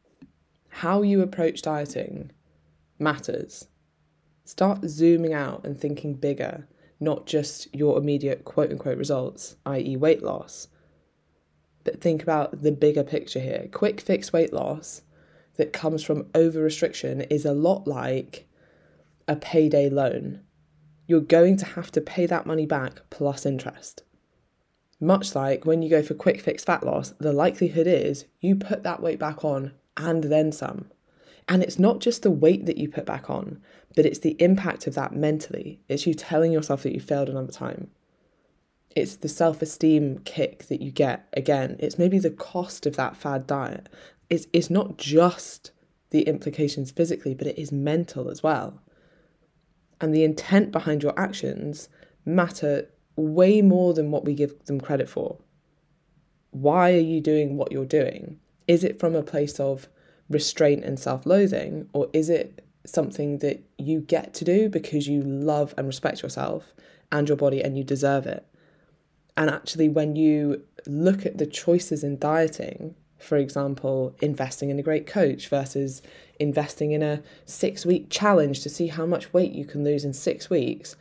How 0.70 1.04
you 1.04 1.22
approach 1.22 1.62
dieting 1.62 2.32
matters. 2.98 3.68
Start 4.46 4.86
zooming 4.86 5.34
out 5.34 5.66
and 5.66 5.78
thinking 5.78 6.14
bigger, 6.16 6.68
not 7.00 7.26
just 7.26 7.74
your 7.76 7.98
immediate 7.98 8.46
quote 8.46 8.72
unquote 8.72 8.98
results, 8.98 9.56
i.e., 9.66 9.96
weight 9.96 10.24
loss, 10.24 10.68
but 11.84 12.02
think 12.02 12.22
about 12.22 12.64
the 12.64 12.72
bigger 12.72 13.04
picture 13.04 13.40
here. 13.40 13.70
Quick 13.72 14.02
fix 14.02 14.34
weight 14.34 14.52
loss 14.52 15.04
that 15.56 15.74
comes 15.74 16.04
from 16.04 16.28
over 16.36 16.62
restriction 16.62 17.22
is 17.22 17.46
a 17.46 17.54
lot 17.54 17.88
like 17.88 18.48
a 19.28 19.36
payday 19.36 19.90
loan. 19.90 20.42
You're 21.08 21.22
going 21.22 21.58
to 21.58 21.66
have 21.66 21.92
to 21.94 22.02
pay 22.02 22.26
that 22.26 22.46
money 22.46 22.66
back 22.66 23.02
plus 23.10 23.46
interest. 23.46 24.04
Much 25.00 25.36
like 25.36 25.66
when 25.66 25.82
you 25.82 25.90
go 25.90 26.02
for 26.02 26.14
quick 26.14 26.42
fix 26.42 26.64
fat 26.64 26.84
loss, 26.84 27.14
the 27.20 27.32
likelihood 27.32 27.88
is 27.88 28.26
you 28.42 28.56
put 28.56 28.84
that 28.84 29.02
weight 29.02 29.20
back 29.20 29.46
on 29.46 29.72
and 29.96 30.26
then 30.26 30.52
some. 30.52 30.92
And 31.48 31.64
it's 31.64 31.80
not 31.80 32.00
just 32.00 32.24
the 32.24 32.32
weight 32.32 32.66
that 32.66 32.78
you 32.78 32.90
put 32.90 33.06
back 33.06 33.30
on, 33.30 33.62
but 33.96 34.06
it's 34.06 34.20
the 34.20 34.36
impact 34.40 34.86
of 34.86 34.96
that 34.96 35.16
mentally. 35.16 35.80
It's 35.88 36.06
you 36.06 36.14
telling 36.14 36.52
yourself 36.52 36.84
that 36.84 36.94
you 36.94 37.00
failed 37.00 37.30
another 37.30 37.54
time. 37.54 37.90
It's 38.96 39.16
the 39.16 39.30
self 39.30 39.62
esteem 39.62 40.20
kick 40.20 40.68
that 40.68 40.82
you 40.82 40.92
get. 40.92 41.28
Again, 41.34 41.78
it's 41.80 41.98
maybe 41.98 42.20
the 42.20 42.32
cost 42.32 42.86
of 42.86 42.96
that 42.98 43.16
fad 43.16 43.48
diet 43.48 43.88
is 44.30 44.48
it's 44.52 44.70
not 44.70 44.98
just 44.98 45.72
the 46.10 46.24
implications 46.24 46.92
physically, 46.92 47.34
but 47.34 47.48
it 47.48 47.58
is 47.58 47.72
mental 47.72 48.30
as 48.30 48.44
well. 48.44 48.82
And 50.02 50.14
the 50.14 50.24
intent 50.24 50.72
behind 50.72 51.04
your 51.04 51.18
actions 51.18 51.90
matter 52.26 52.90
way 53.16 53.62
more 53.62 53.94
than 53.94 54.12
what 54.12 54.26
we 54.26 54.34
give 54.34 54.66
them 54.66 54.80
credit 54.80 55.10
for. 55.10 55.38
Why 56.52 56.94
are 56.94 57.00
you 57.00 57.22
doing 57.22 57.58
what 57.58 57.72
you're 57.72 57.86
doing? 57.86 58.40
Is 58.68 58.84
it 58.84 59.00
from 59.00 59.16
a 59.16 59.24
place 59.24 59.60
of 59.60 59.88
restraint 60.30 60.84
and 60.84 61.00
self 61.00 61.26
loathing, 61.26 61.90
or 61.94 62.10
is 62.14 62.30
it 62.30 62.64
something 62.86 63.40
that 63.40 63.64
you 63.78 64.02
get 64.02 64.34
to 64.36 64.46
do 64.46 64.70
because 64.70 65.08
you 65.08 65.22
love 65.22 65.74
and 65.78 65.88
respect 65.88 66.24
yourself 66.24 66.74
and 67.12 67.28
your 67.28 67.38
body 67.38 67.62
and 67.62 67.78
you 67.78 67.84
deserve 67.84 68.26
it? 68.26 68.46
And 69.36 69.50
actually, 69.50 69.90
when 69.90 70.16
you 70.16 70.64
look 70.86 71.26
at 71.26 71.38
the 71.38 71.46
choices 71.46 72.04
in 72.04 72.18
dieting, 72.18 72.96
for 73.20 73.38
example, 73.38 74.16
investing 74.22 74.70
in 74.70 74.80
a 74.80 74.84
great 74.84 75.08
coach 75.08 75.48
versus 75.48 76.02
investing 76.40 76.92
in 76.92 77.02
a 77.02 77.22
six 77.46 77.86
week 77.86 78.10
challenge 78.10 78.62
to 78.62 78.70
see 78.70 78.88
how 78.88 79.06
much 79.06 79.34
weight 79.34 79.52
you 79.52 79.66
can 79.66 79.84
lose 79.84 80.06
in 80.06 80.14
six 80.14 80.50
weeks, 80.50 80.96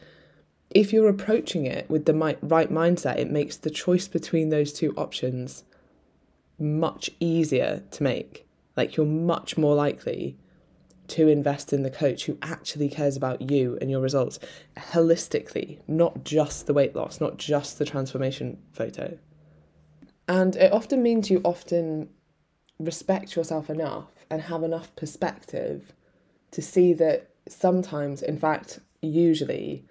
if 0.71 0.93
you're 0.93 1.09
approaching 1.09 1.67
it 1.67 1.89
with 1.89 2.07
the 2.07 2.15
right 2.15 2.73
mindset, 2.73 3.19
it 3.19 3.31
makes 3.31 3.57
the 3.57 3.71
choice 3.71 4.09
between 4.09 4.51
those 4.51 4.73
two 4.73 4.93
options 4.97 5.65
much 6.59 7.11
easier 7.21 7.83
to 7.91 8.03
make. 8.03 8.46
Like 8.77 8.97
you're 8.97 9.07
much 9.07 9.57
more 9.57 9.75
likely 9.75 10.37
to 11.09 11.29
invest 11.29 11.73
in 11.73 11.83
the 11.83 11.91
coach 11.91 12.25
who 12.25 12.37
actually 12.43 12.89
cares 12.89 13.17
about 13.17 13.51
you 13.51 13.79
and 13.81 13.91
your 13.91 14.01
results 14.01 14.39
holistically, 14.77 15.79
not 15.87 16.25
just 16.25 16.67
the 16.67 16.75
weight 16.75 16.97
loss, 16.97 17.21
not 17.21 17.37
just 17.37 17.79
the 17.79 17.85
transformation 17.85 18.59
photo. 18.73 19.17
And 20.29 20.57
it 20.57 20.73
often 20.73 21.03
means 21.03 21.31
you 21.31 21.41
often 21.45 22.09
respect 22.79 23.37
yourself 23.37 23.71
enough 23.71 24.09
and 24.31 24.43
have 24.43 24.63
enough 24.63 24.95
perspective 24.97 25.93
to 26.51 26.61
see 26.61 26.93
that 26.95 27.31
sometimes, 27.49 28.23
in 28.23 28.39
fact, 28.39 28.81
usually, 29.01 29.85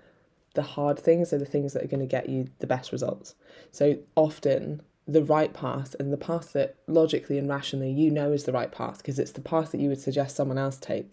the 0.53 0.61
hard 0.61 0.99
things 0.99 1.31
are 1.31 1.37
the 1.37 1.45
things 1.45 1.73
that 1.73 1.83
are 1.83 1.87
going 1.87 2.01
to 2.01 2.05
get 2.05 2.29
you 2.29 2.49
the 2.59 2.67
best 2.67 2.91
results. 2.91 3.35
So 3.71 3.97
often, 4.15 4.81
the 5.07 5.23
right 5.23 5.53
path 5.53 5.95
and 5.99 6.11
the 6.11 6.17
path 6.17 6.53
that 6.53 6.75
logically 6.87 7.37
and 7.37 7.47
rationally 7.47 7.91
you 7.91 8.09
know 8.09 8.31
is 8.31 8.45
the 8.45 8.51
right 8.51 8.71
path 8.71 8.97
because 8.97 9.19
it's 9.19 9.33
the 9.33 9.41
path 9.41 9.71
that 9.71 9.79
you 9.79 9.89
would 9.89 9.99
suggest 9.99 10.35
someone 10.35 10.57
else 10.57 10.77
take. 10.77 11.11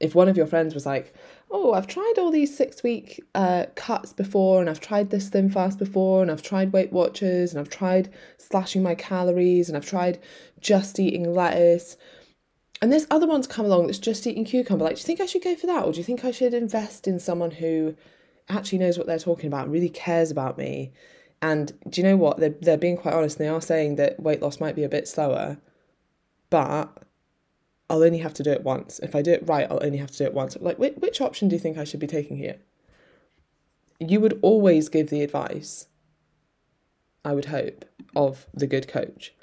If 0.00 0.14
one 0.14 0.28
of 0.28 0.36
your 0.36 0.46
friends 0.46 0.74
was 0.74 0.86
like, 0.86 1.14
Oh, 1.50 1.72
I've 1.74 1.86
tried 1.86 2.14
all 2.18 2.30
these 2.30 2.56
six 2.56 2.82
week 2.82 3.22
uh, 3.34 3.66
cuts 3.74 4.12
before, 4.12 4.60
and 4.60 4.70
I've 4.70 4.80
tried 4.80 5.10
this 5.10 5.28
slim 5.28 5.50
fast 5.50 5.78
before, 5.78 6.22
and 6.22 6.30
I've 6.30 6.42
tried 6.42 6.72
Weight 6.72 6.92
Watchers, 6.92 7.52
and 7.52 7.60
I've 7.60 7.68
tried 7.68 8.08
slashing 8.38 8.82
my 8.82 8.94
calories, 8.94 9.68
and 9.68 9.76
I've 9.76 9.86
tried 9.86 10.18
just 10.60 10.98
eating 10.98 11.34
lettuce, 11.34 11.96
and 12.82 12.92
this 12.92 13.06
other 13.10 13.26
one's 13.26 13.46
come 13.46 13.66
along 13.66 13.86
that's 13.86 13.98
just 13.98 14.26
eating 14.26 14.44
cucumber. 14.44 14.84
Like, 14.84 14.96
do 14.96 15.00
you 15.00 15.06
think 15.06 15.20
I 15.20 15.26
should 15.26 15.44
go 15.44 15.54
for 15.54 15.66
that? 15.66 15.84
Or 15.84 15.92
do 15.92 15.98
you 15.98 16.04
think 16.04 16.24
I 16.24 16.30
should 16.30 16.54
invest 16.54 17.06
in 17.06 17.18
someone 17.18 17.50
who 17.50 17.94
actually 18.48 18.78
knows 18.78 18.96
what 18.96 19.06
they're 19.06 19.18
talking 19.18 19.48
about, 19.48 19.70
really 19.70 19.90
cares 19.90 20.30
about 20.30 20.56
me? 20.56 20.92
And 21.42 21.72
do 21.88 22.00
you 22.00 22.06
know 22.06 22.16
what? 22.16 22.38
They're, 22.38 22.54
they're 22.60 22.76
being 22.76 22.96
quite 22.96 23.14
honest 23.14 23.38
and 23.38 23.46
they 23.46 23.50
are 23.50 23.60
saying 23.60 23.96
that 23.96 24.20
weight 24.20 24.42
loss 24.42 24.60
might 24.60 24.76
be 24.76 24.84
a 24.84 24.88
bit 24.88 25.08
slower, 25.08 25.58
but 26.50 27.04
I'll 27.88 28.04
only 28.04 28.18
have 28.18 28.34
to 28.34 28.42
do 28.42 28.50
it 28.50 28.62
once. 28.62 29.00
If 29.02 29.16
I 29.16 29.22
do 29.22 29.32
it 29.32 29.46
right, 29.46 29.66
I'll 29.70 29.82
only 29.82 29.98
have 29.98 30.10
to 30.10 30.18
do 30.18 30.24
it 30.24 30.34
once. 30.34 30.56
Like, 30.60 30.78
which, 30.78 30.94
which 30.96 31.20
option 31.20 31.48
do 31.48 31.56
you 31.56 31.60
think 31.60 31.78
I 31.78 31.84
should 31.84 32.00
be 32.00 32.06
taking 32.06 32.36
here? 32.36 32.58
You 33.98 34.20
would 34.20 34.38
always 34.42 34.88
give 34.88 35.10
the 35.10 35.22
advice, 35.22 35.88
I 37.24 37.32
would 37.32 37.46
hope, 37.46 37.84
of 38.14 38.46
the 38.52 38.66
good 38.66 38.86
coach. 38.86 39.34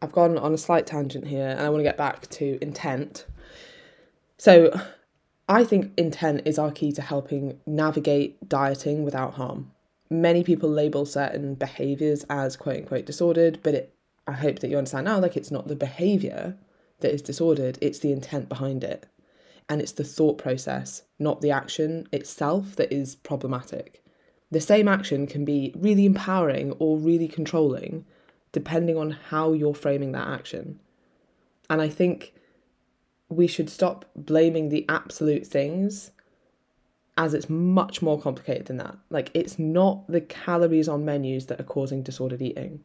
I've 0.00 0.12
gone 0.12 0.38
on 0.38 0.54
a 0.54 0.58
slight 0.58 0.86
tangent 0.86 1.26
here 1.26 1.48
and 1.48 1.60
I 1.60 1.68
want 1.68 1.80
to 1.80 1.84
get 1.84 1.96
back 1.96 2.28
to 2.30 2.58
intent. 2.62 3.26
So, 4.38 4.72
I 5.48 5.64
think 5.64 5.92
intent 5.98 6.42
is 6.44 6.58
our 6.58 6.70
key 6.70 6.92
to 6.92 7.02
helping 7.02 7.58
navigate 7.66 8.48
dieting 8.48 9.04
without 9.04 9.34
harm. 9.34 9.71
Many 10.12 10.44
people 10.44 10.68
label 10.68 11.06
certain 11.06 11.54
behaviors 11.54 12.26
as 12.28 12.54
quote 12.54 12.76
unquote 12.76 13.06
disordered, 13.06 13.60
but 13.62 13.72
it, 13.72 13.94
I 14.26 14.32
hope 14.32 14.58
that 14.58 14.68
you 14.68 14.76
understand 14.76 15.06
now 15.06 15.18
like 15.18 15.38
it's 15.38 15.50
not 15.50 15.68
the 15.68 15.74
behavior 15.74 16.58
that 17.00 17.14
is 17.14 17.22
disordered, 17.22 17.78
it's 17.80 18.00
the 18.00 18.12
intent 18.12 18.50
behind 18.50 18.84
it. 18.84 19.06
And 19.70 19.80
it's 19.80 19.92
the 19.92 20.04
thought 20.04 20.36
process, 20.36 21.04
not 21.18 21.40
the 21.40 21.50
action 21.50 22.06
itself, 22.12 22.76
that 22.76 22.92
is 22.92 23.14
problematic. 23.14 24.04
The 24.50 24.60
same 24.60 24.86
action 24.86 25.26
can 25.26 25.46
be 25.46 25.72
really 25.74 26.04
empowering 26.04 26.72
or 26.72 26.98
really 26.98 27.26
controlling, 27.26 28.04
depending 28.52 28.98
on 28.98 29.12
how 29.12 29.54
you're 29.54 29.74
framing 29.74 30.12
that 30.12 30.28
action. 30.28 30.78
And 31.70 31.80
I 31.80 31.88
think 31.88 32.34
we 33.30 33.46
should 33.46 33.70
stop 33.70 34.10
blaming 34.14 34.68
the 34.68 34.84
absolute 34.90 35.46
things 35.46 36.10
as 37.16 37.34
it's 37.34 37.50
much 37.50 38.00
more 38.00 38.20
complicated 38.20 38.66
than 38.66 38.78
that. 38.78 38.96
Like, 39.10 39.30
it's 39.34 39.58
not 39.58 40.06
the 40.08 40.20
calories 40.20 40.88
on 40.88 41.04
menus 41.04 41.46
that 41.46 41.60
are 41.60 41.64
causing 41.64 42.02
disordered 42.02 42.42
eating. 42.42 42.84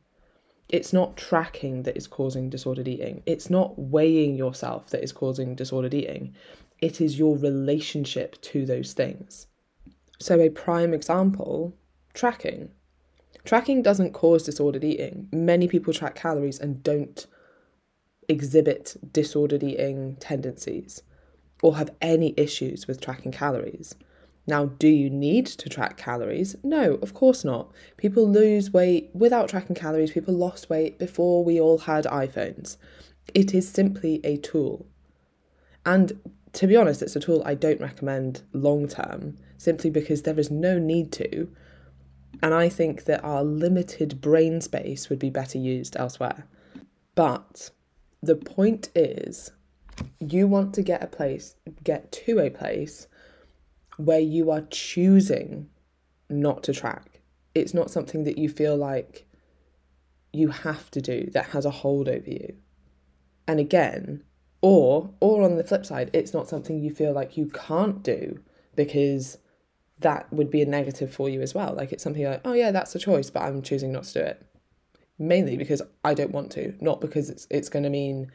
It's 0.69 0.91
not 0.91 1.15
tracking 1.15 1.83
that 1.83 1.95
is 1.95 2.07
causing 2.07 2.49
disordered 2.49 2.89
eating. 2.89 3.23
It's 3.25 3.49
not 3.49 3.79
weighing 3.79 4.35
yourself 4.35 4.89
that 4.89 5.01
is 5.01 5.13
causing 5.13 5.55
disordered 5.55 5.93
eating. 5.93 6.35
It 6.79 6.99
is 6.99 7.17
your 7.17 7.37
relationship 7.37 8.39
to 8.41 8.65
those 8.65 8.91
things. 8.93 9.47
So, 10.19 10.39
a 10.41 10.49
prime 10.49 10.93
example 10.93 11.73
tracking. 12.13 12.69
Tracking 13.45 13.81
doesn't 13.81 14.11
cause 14.11 14.43
disordered 14.43 14.83
eating. 14.83 15.29
Many 15.31 15.69
people 15.69 15.93
track 15.93 16.15
calories 16.15 16.59
and 16.59 16.83
don't 16.83 17.25
exhibit 18.27 18.97
disordered 19.13 19.63
eating 19.63 20.17
tendencies 20.19 21.01
or 21.63 21.77
have 21.77 21.91
any 22.01 22.33
issues 22.35 22.87
with 22.87 22.99
tracking 22.99 23.31
calories. 23.31 23.95
Now, 24.47 24.65
do 24.65 24.87
you 24.87 25.09
need 25.09 25.45
to 25.45 25.69
track 25.69 25.97
calories? 25.97 26.55
No, 26.63 26.93
of 26.95 27.13
course 27.13 27.43
not. 27.43 27.71
People 27.97 28.29
lose 28.29 28.71
weight 28.71 29.09
without 29.13 29.49
tracking 29.49 29.75
calories. 29.75 30.11
People 30.11 30.33
lost 30.33 30.69
weight 30.69 30.97
before 30.97 31.43
we 31.43 31.59
all 31.59 31.79
had 31.79 32.05
iPhones. 32.05 32.77
It 33.33 33.53
is 33.53 33.69
simply 33.69 34.21
a 34.23 34.37
tool. 34.37 34.87
And 35.85 36.19
to 36.53 36.65
be 36.65 36.77
honest, 36.77 37.01
it's 37.01 37.15
a 37.15 37.19
tool 37.19 37.43
I 37.45 37.55
don't 37.55 37.81
recommend 37.81 38.43
long 38.53 38.87
term 38.87 39.37
simply 39.57 39.89
because 39.89 40.21
there 40.21 40.39
is 40.39 40.49
no 40.49 40.79
need 40.79 41.11
to 41.13 41.49
and 42.41 42.53
I 42.53 42.69
think 42.69 43.05
that 43.05 43.23
our 43.23 43.43
limited 43.43 44.21
brain 44.21 44.61
space 44.61 45.09
would 45.09 45.19
be 45.19 45.29
better 45.29 45.57
used 45.57 45.95
elsewhere. 45.97 46.45
But 47.15 47.71
the 48.21 48.35
point 48.35 48.89
is, 48.95 49.51
you 50.19 50.47
want 50.47 50.73
to 50.75 50.83
get 50.83 51.03
a 51.03 51.07
place, 51.07 51.55
get 51.83 52.11
to 52.11 52.39
a 52.39 52.49
place 52.49 53.07
where 53.97 54.19
you 54.19 54.51
are 54.51 54.61
choosing 54.69 55.69
not 56.29 56.63
to 56.63 56.73
track. 56.73 57.21
It's 57.53 57.73
not 57.73 57.91
something 57.91 58.23
that 58.23 58.37
you 58.37 58.49
feel 58.49 58.75
like 58.75 59.27
you 60.33 60.49
have 60.49 60.91
to 60.91 61.01
do 61.01 61.29
that 61.33 61.47
has 61.47 61.65
a 61.65 61.71
hold 61.71 62.07
over 62.07 62.29
you. 62.29 62.55
And 63.47 63.59
again, 63.59 64.23
or 64.61 65.11
or 65.19 65.43
on 65.43 65.55
the 65.55 65.63
flip 65.63 65.85
side, 65.85 66.09
it's 66.13 66.33
not 66.33 66.49
something 66.49 66.79
you 66.79 66.91
feel 66.91 67.13
like 67.13 67.37
you 67.37 67.47
can't 67.47 68.03
do 68.03 68.39
because 68.75 69.37
that 69.99 70.31
would 70.31 70.51
be 70.51 70.61
a 70.61 70.65
negative 70.65 71.13
for 71.13 71.29
you 71.29 71.41
as 71.41 71.55
well. 71.55 71.73
Like 71.73 71.91
it's 71.91 72.03
something 72.03 72.23
like, 72.23 72.41
oh 72.45 72.53
yeah, 72.53 72.71
that's 72.71 72.95
a 72.95 72.99
choice, 72.99 73.29
but 73.29 73.43
I'm 73.43 73.61
choosing 73.61 73.91
not 73.91 74.03
to 74.05 74.13
do 74.13 74.19
it. 74.19 74.45
Mainly 75.17 75.57
because 75.57 75.81
I 76.03 76.13
don't 76.13 76.31
want 76.31 76.51
to, 76.51 76.75
not 76.79 77.01
because 77.01 77.29
it's 77.29 77.47
it's 77.49 77.69
going 77.69 77.83
to 77.83 77.89
mean 77.89 78.31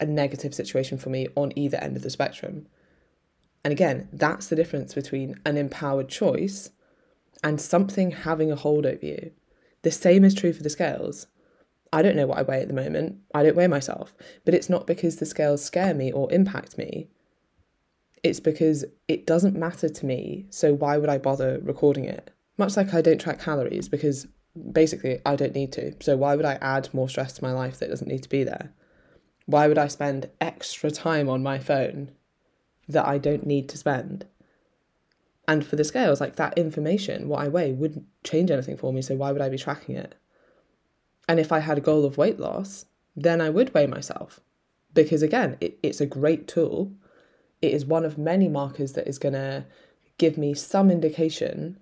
a 0.00 0.06
negative 0.06 0.54
situation 0.54 0.98
for 0.98 1.10
me 1.10 1.28
on 1.34 1.52
either 1.56 1.78
end 1.78 1.96
of 1.96 2.02
the 2.02 2.10
spectrum. 2.10 2.66
And 3.64 3.72
again, 3.72 4.08
that's 4.12 4.48
the 4.48 4.56
difference 4.56 4.94
between 4.94 5.40
an 5.44 5.56
empowered 5.56 6.08
choice 6.08 6.70
and 7.44 7.60
something 7.60 8.10
having 8.10 8.50
a 8.50 8.56
hold 8.56 8.86
over 8.86 9.04
you. 9.04 9.32
The 9.82 9.90
same 9.90 10.24
is 10.24 10.34
true 10.34 10.52
for 10.52 10.62
the 10.62 10.70
scales. 10.70 11.26
I 11.92 12.02
don't 12.02 12.16
know 12.16 12.26
what 12.26 12.38
I 12.38 12.42
weigh 12.42 12.62
at 12.62 12.68
the 12.68 12.74
moment. 12.74 13.18
I 13.34 13.42
don't 13.42 13.56
weigh 13.56 13.66
myself, 13.66 14.14
but 14.44 14.54
it's 14.54 14.70
not 14.70 14.86
because 14.86 15.16
the 15.16 15.26
scales 15.26 15.64
scare 15.64 15.94
me 15.94 16.10
or 16.10 16.32
impact 16.32 16.78
me 16.78 17.08
it's 18.22 18.40
because 18.40 18.84
it 19.08 19.26
doesn't 19.26 19.56
matter 19.56 19.88
to 19.88 20.06
me. 20.06 20.46
So 20.50 20.72
why 20.72 20.96
would 20.96 21.08
I 21.08 21.18
bother 21.18 21.58
recording 21.62 22.04
it? 22.04 22.30
Much 22.56 22.76
like 22.76 22.94
I 22.94 23.00
don't 23.00 23.20
track 23.20 23.40
calories 23.40 23.88
because 23.88 24.26
basically 24.70 25.20
I 25.26 25.36
don't 25.36 25.54
need 25.54 25.72
to. 25.72 25.94
So 26.00 26.16
why 26.16 26.36
would 26.36 26.44
I 26.44 26.58
add 26.60 26.92
more 26.92 27.08
stress 27.08 27.32
to 27.34 27.44
my 27.44 27.52
life 27.52 27.78
that 27.78 27.90
doesn't 27.90 28.08
need 28.08 28.22
to 28.22 28.28
be 28.28 28.44
there? 28.44 28.72
Why 29.46 29.66
would 29.66 29.78
I 29.78 29.88
spend 29.88 30.30
extra 30.40 30.90
time 30.90 31.28
on 31.28 31.42
my 31.42 31.58
phone 31.58 32.12
that 32.88 33.06
I 33.06 33.18
don't 33.18 33.46
need 33.46 33.68
to 33.70 33.78
spend? 33.78 34.26
And 35.48 35.66
for 35.66 35.76
the 35.76 35.84
scales, 35.84 36.20
like 36.20 36.36
that 36.36 36.56
information, 36.56 37.28
what 37.28 37.40
I 37.40 37.48
weigh 37.48 37.72
wouldn't 37.72 38.06
change 38.24 38.50
anything 38.50 38.76
for 38.76 38.92
me. 38.92 39.02
So 39.02 39.16
why 39.16 39.32
would 39.32 39.42
I 39.42 39.48
be 39.48 39.58
tracking 39.58 39.96
it? 39.96 40.14
And 41.28 41.40
if 41.40 41.52
I 41.52 41.60
had 41.60 41.78
a 41.78 41.82
goal 41.82 42.04
of 42.04 42.18
weight 42.18 42.38
loss, 42.38 42.86
then 43.16 43.40
I 43.40 43.50
would 43.50 43.74
weigh 43.74 43.86
myself. 43.86 44.40
Because 44.94 45.22
again, 45.22 45.56
it, 45.60 45.78
it's 45.82 46.00
a 46.00 46.06
great 46.06 46.46
tool 46.46 46.92
it 47.62 47.72
is 47.72 47.86
one 47.86 48.04
of 48.04 48.18
many 48.18 48.48
markers 48.48 48.92
that 48.94 49.06
is 49.08 49.18
going 49.18 49.34
to 49.34 49.64
give 50.18 50.36
me 50.36 50.52
some 50.52 50.90
indication 50.90 51.78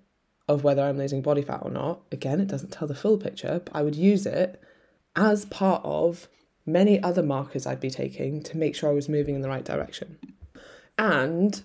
of 0.47 0.63
whether 0.63 0.83
I'm 0.83 0.97
losing 0.97 1.23
body 1.23 1.41
fat 1.41 1.61
or 1.63 1.71
not. 1.71 2.01
Again, 2.11 2.39
it 2.39 2.47
doesn't 2.47 2.71
tell 2.71 2.87
the 2.87 2.95
full 2.95 3.17
picture, 3.17 3.61
but 3.65 3.75
I 3.75 3.81
would 3.81 3.95
use 3.95 4.25
it 4.27 4.61
as 5.15 5.45
part 5.45 5.81
of 5.83 6.27
many 6.65 7.01
other 7.01 7.23
markers 7.23 7.65
I'd 7.65 7.79
be 7.79 7.89
taking 7.89 8.43
to 8.43 8.57
make 8.57 8.75
sure 8.75 8.89
I 8.89 8.93
was 8.93 9.09
moving 9.09 9.33
in 9.35 9.41
the 9.41 9.49
right 9.49 9.65
direction. 9.65 10.19
And 11.01 11.63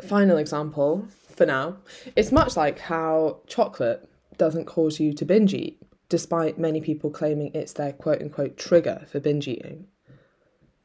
final 0.00 0.36
example 0.36 1.08
for 1.34 1.44
now, 1.44 1.78
it's 2.14 2.30
much 2.30 2.56
like 2.56 2.78
how 2.78 3.40
chocolate 3.48 4.08
doesn't 4.38 4.66
cause 4.66 5.00
you 5.00 5.12
to 5.14 5.24
binge 5.24 5.54
eat, 5.54 5.82
despite 6.08 6.56
many 6.56 6.80
people 6.80 7.10
claiming 7.10 7.50
it's 7.52 7.72
their 7.72 7.92
quote 7.92 8.22
unquote 8.22 8.56
trigger 8.56 9.04
for 9.10 9.18
binge 9.18 9.48
eating. 9.48 9.88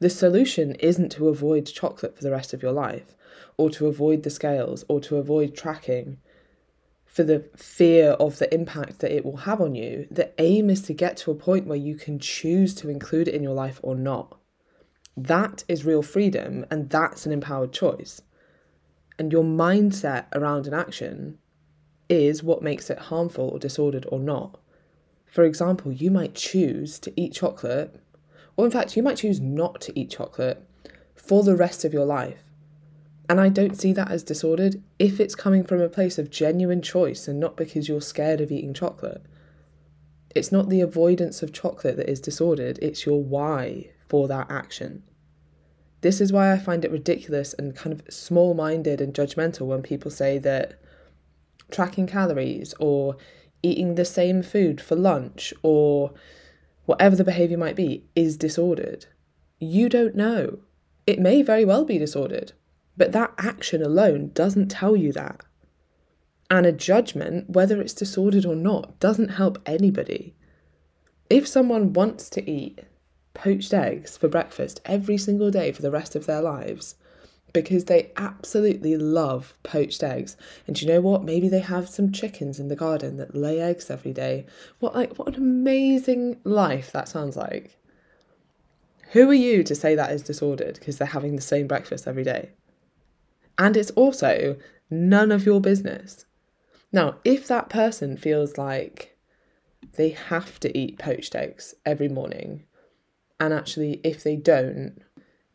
The 0.00 0.10
solution 0.10 0.74
isn't 0.80 1.12
to 1.12 1.28
avoid 1.28 1.66
chocolate 1.66 2.16
for 2.16 2.24
the 2.24 2.32
rest 2.32 2.52
of 2.52 2.60
your 2.60 2.72
life, 2.72 3.14
or 3.56 3.70
to 3.70 3.86
avoid 3.86 4.24
the 4.24 4.30
scales, 4.30 4.84
or 4.88 4.98
to 5.02 5.18
avoid 5.18 5.56
tracking 5.56 6.18
for 7.06 7.22
the 7.22 7.44
fear 7.56 8.12
of 8.18 8.38
the 8.38 8.52
impact 8.52 8.98
that 8.98 9.14
it 9.14 9.24
will 9.24 9.36
have 9.36 9.60
on 9.60 9.76
you. 9.76 10.08
The 10.10 10.32
aim 10.38 10.70
is 10.70 10.82
to 10.82 10.92
get 10.92 11.18
to 11.18 11.30
a 11.30 11.36
point 11.36 11.68
where 11.68 11.78
you 11.78 11.94
can 11.94 12.18
choose 12.18 12.74
to 12.76 12.88
include 12.88 13.28
it 13.28 13.34
in 13.34 13.44
your 13.44 13.54
life 13.54 13.78
or 13.80 13.94
not. 13.94 14.40
That 15.16 15.64
is 15.68 15.84
real 15.84 16.02
freedom, 16.02 16.64
and 16.70 16.88
that's 16.88 17.26
an 17.26 17.32
empowered 17.32 17.72
choice. 17.72 18.22
And 19.18 19.30
your 19.30 19.44
mindset 19.44 20.26
around 20.34 20.66
an 20.66 20.74
action 20.74 21.38
is 22.08 22.42
what 22.42 22.62
makes 22.62 22.90
it 22.90 22.98
harmful 22.98 23.48
or 23.48 23.58
disordered 23.58 24.06
or 24.10 24.18
not. 24.18 24.58
For 25.26 25.44
example, 25.44 25.92
you 25.92 26.10
might 26.10 26.34
choose 26.34 26.98
to 27.00 27.12
eat 27.16 27.34
chocolate, 27.34 27.96
or 28.56 28.64
in 28.64 28.70
fact, 28.70 28.96
you 28.96 29.02
might 29.02 29.18
choose 29.18 29.40
not 29.40 29.80
to 29.82 29.98
eat 29.98 30.10
chocolate 30.10 30.66
for 31.14 31.42
the 31.42 31.56
rest 31.56 31.84
of 31.84 31.92
your 31.92 32.04
life. 32.04 32.42
And 33.28 33.40
I 33.40 33.48
don't 33.48 33.78
see 33.78 33.92
that 33.94 34.10
as 34.10 34.22
disordered 34.22 34.82
if 34.98 35.20
it's 35.20 35.34
coming 35.34 35.64
from 35.64 35.80
a 35.80 35.88
place 35.88 36.18
of 36.18 36.30
genuine 36.30 36.82
choice 36.82 37.28
and 37.28 37.38
not 37.38 37.56
because 37.56 37.88
you're 37.88 38.00
scared 38.00 38.40
of 38.40 38.50
eating 38.50 38.74
chocolate. 38.74 39.22
It's 40.34 40.52
not 40.52 40.68
the 40.68 40.80
avoidance 40.80 41.42
of 41.42 41.52
chocolate 41.52 41.96
that 41.96 42.10
is 42.10 42.20
disordered, 42.20 42.78
it's 42.82 43.06
your 43.06 43.22
why 43.22 43.90
for 44.12 44.28
that 44.28 44.50
action. 44.50 45.02
This 46.02 46.20
is 46.20 46.34
why 46.34 46.52
I 46.52 46.58
find 46.58 46.84
it 46.84 46.90
ridiculous 46.90 47.54
and 47.54 47.74
kind 47.74 47.98
of 47.98 48.12
small 48.12 48.52
minded 48.52 49.00
and 49.00 49.14
judgmental 49.14 49.68
when 49.68 49.80
people 49.80 50.10
say 50.10 50.36
that 50.36 50.78
tracking 51.70 52.06
calories 52.06 52.74
or 52.78 53.16
eating 53.62 53.94
the 53.94 54.04
same 54.04 54.42
food 54.42 54.82
for 54.82 54.96
lunch 54.96 55.54
or 55.62 56.12
whatever 56.84 57.16
the 57.16 57.24
behaviour 57.24 57.56
might 57.56 57.74
be 57.74 58.04
is 58.14 58.36
disordered. 58.36 59.06
You 59.58 59.88
don't 59.88 60.14
know. 60.14 60.58
It 61.06 61.18
may 61.18 61.40
very 61.40 61.64
well 61.64 61.86
be 61.86 61.96
disordered, 61.96 62.52
but 62.98 63.12
that 63.12 63.32
action 63.38 63.82
alone 63.82 64.32
doesn't 64.34 64.68
tell 64.68 64.94
you 64.94 65.10
that. 65.14 65.42
And 66.50 66.66
a 66.66 66.72
judgment, 66.72 67.48
whether 67.48 67.80
it's 67.80 67.94
disordered 67.94 68.44
or 68.44 68.56
not, 68.56 69.00
doesn't 69.00 69.38
help 69.40 69.58
anybody. 69.64 70.34
If 71.30 71.48
someone 71.48 71.94
wants 71.94 72.28
to 72.28 72.50
eat 72.50 72.80
poached 73.34 73.72
eggs 73.72 74.16
for 74.16 74.28
breakfast 74.28 74.80
every 74.84 75.18
single 75.18 75.50
day 75.50 75.72
for 75.72 75.82
the 75.82 75.90
rest 75.90 76.14
of 76.14 76.26
their 76.26 76.42
lives 76.42 76.96
because 77.52 77.84
they 77.84 78.10
absolutely 78.16 78.96
love 78.96 79.54
poached 79.62 80.02
eggs. 80.02 80.36
And 80.66 80.80
you 80.80 80.88
know 80.88 81.00
what? 81.00 81.24
Maybe 81.24 81.48
they 81.48 81.60
have 81.60 81.88
some 81.88 82.12
chickens 82.12 82.58
in 82.58 82.68
the 82.68 82.76
garden 82.76 83.16
that 83.18 83.34
lay 83.34 83.60
eggs 83.60 83.90
every 83.90 84.12
day. 84.12 84.46
What 84.78 84.94
like 84.94 85.18
what 85.18 85.28
an 85.28 85.34
amazing 85.34 86.40
life 86.44 86.92
that 86.92 87.08
sounds 87.08 87.36
like. 87.36 87.78
Who 89.12 89.28
are 89.28 89.34
you 89.34 89.62
to 89.64 89.74
say 89.74 89.94
that 89.94 90.12
is 90.12 90.22
disordered 90.22 90.74
because 90.78 90.96
they're 90.96 91.08
having 91.08 91.36
the 91.36 91.42
same 91.42 91.66
breakfast 91.66 92.08
every 92.08 92.24
day? 92.24 92.50
And 93.58 93.76
it's 93.76 93.90
also 93.90 94.56
none 94.88 95.30
of 95.30 95.44
your 95.44 95.60
business. 95.60 96.24
Now, 96.90 97.16
if 97.24 97.46
that 97.48 97.68
person 97.68 98.16
feels 98.16 98.56
like 98.56 99.16
they 99.96 100.10
have 100.10 100.58
to 100.60 100.76
eat 100.76 100.98
poached 100.98 101.34
eggs 101.34 101.74
every 101.84 102.08
morning 102.08 102.64
and 103.42 103.52
actually, 103.52 104.00
if 104.04 104.22
they 104.22 104.36
don't, 104.36 105.02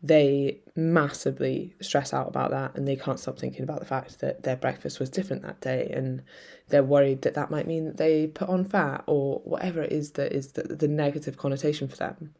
they 0.04 0.60
massively 0.76 1.74
stress 1.80 2.14
out 2.14 2.28
about 2.28 2.52
that 2.52 2.76
and 2.76 2.86
they 2.86 2.98
can't 2.98 3.18
stop 3.18 3.40
thinking 3.40 3.64
about 3.64 3.80
the 3.80 3.86
fact 3.86 4.20
that 4.20 4.44
their 4.44 4.58
breakfast 4.58 5.00
was 5.00 5.10
different 5.10 5.44
that 5.44 5.62
day. 5.62 5.90
And 5.94 6.22
they're 6.68 6.84
worried 6.84 7.22
that 7.22 7.34
that 7.36 7.50
might 7.50 7.66
mean 7.66 7.86
that 7.86 7.96
they 7.96 8.28
put 8.28 8.50
on 8.50 8.66
fat 8.66 9.06
or 9.08 9.40
whatever 9.46 9.82
it 9.82 9.94
is 9.94 10.12
that 10.12 10.34
is 10.34 10.52
the, 10.52 10.64
the 10.64 10.90
negative 10.90 11.38
connotation 11.38 11.88
for 11.88 11.96
them. 11.96 12.36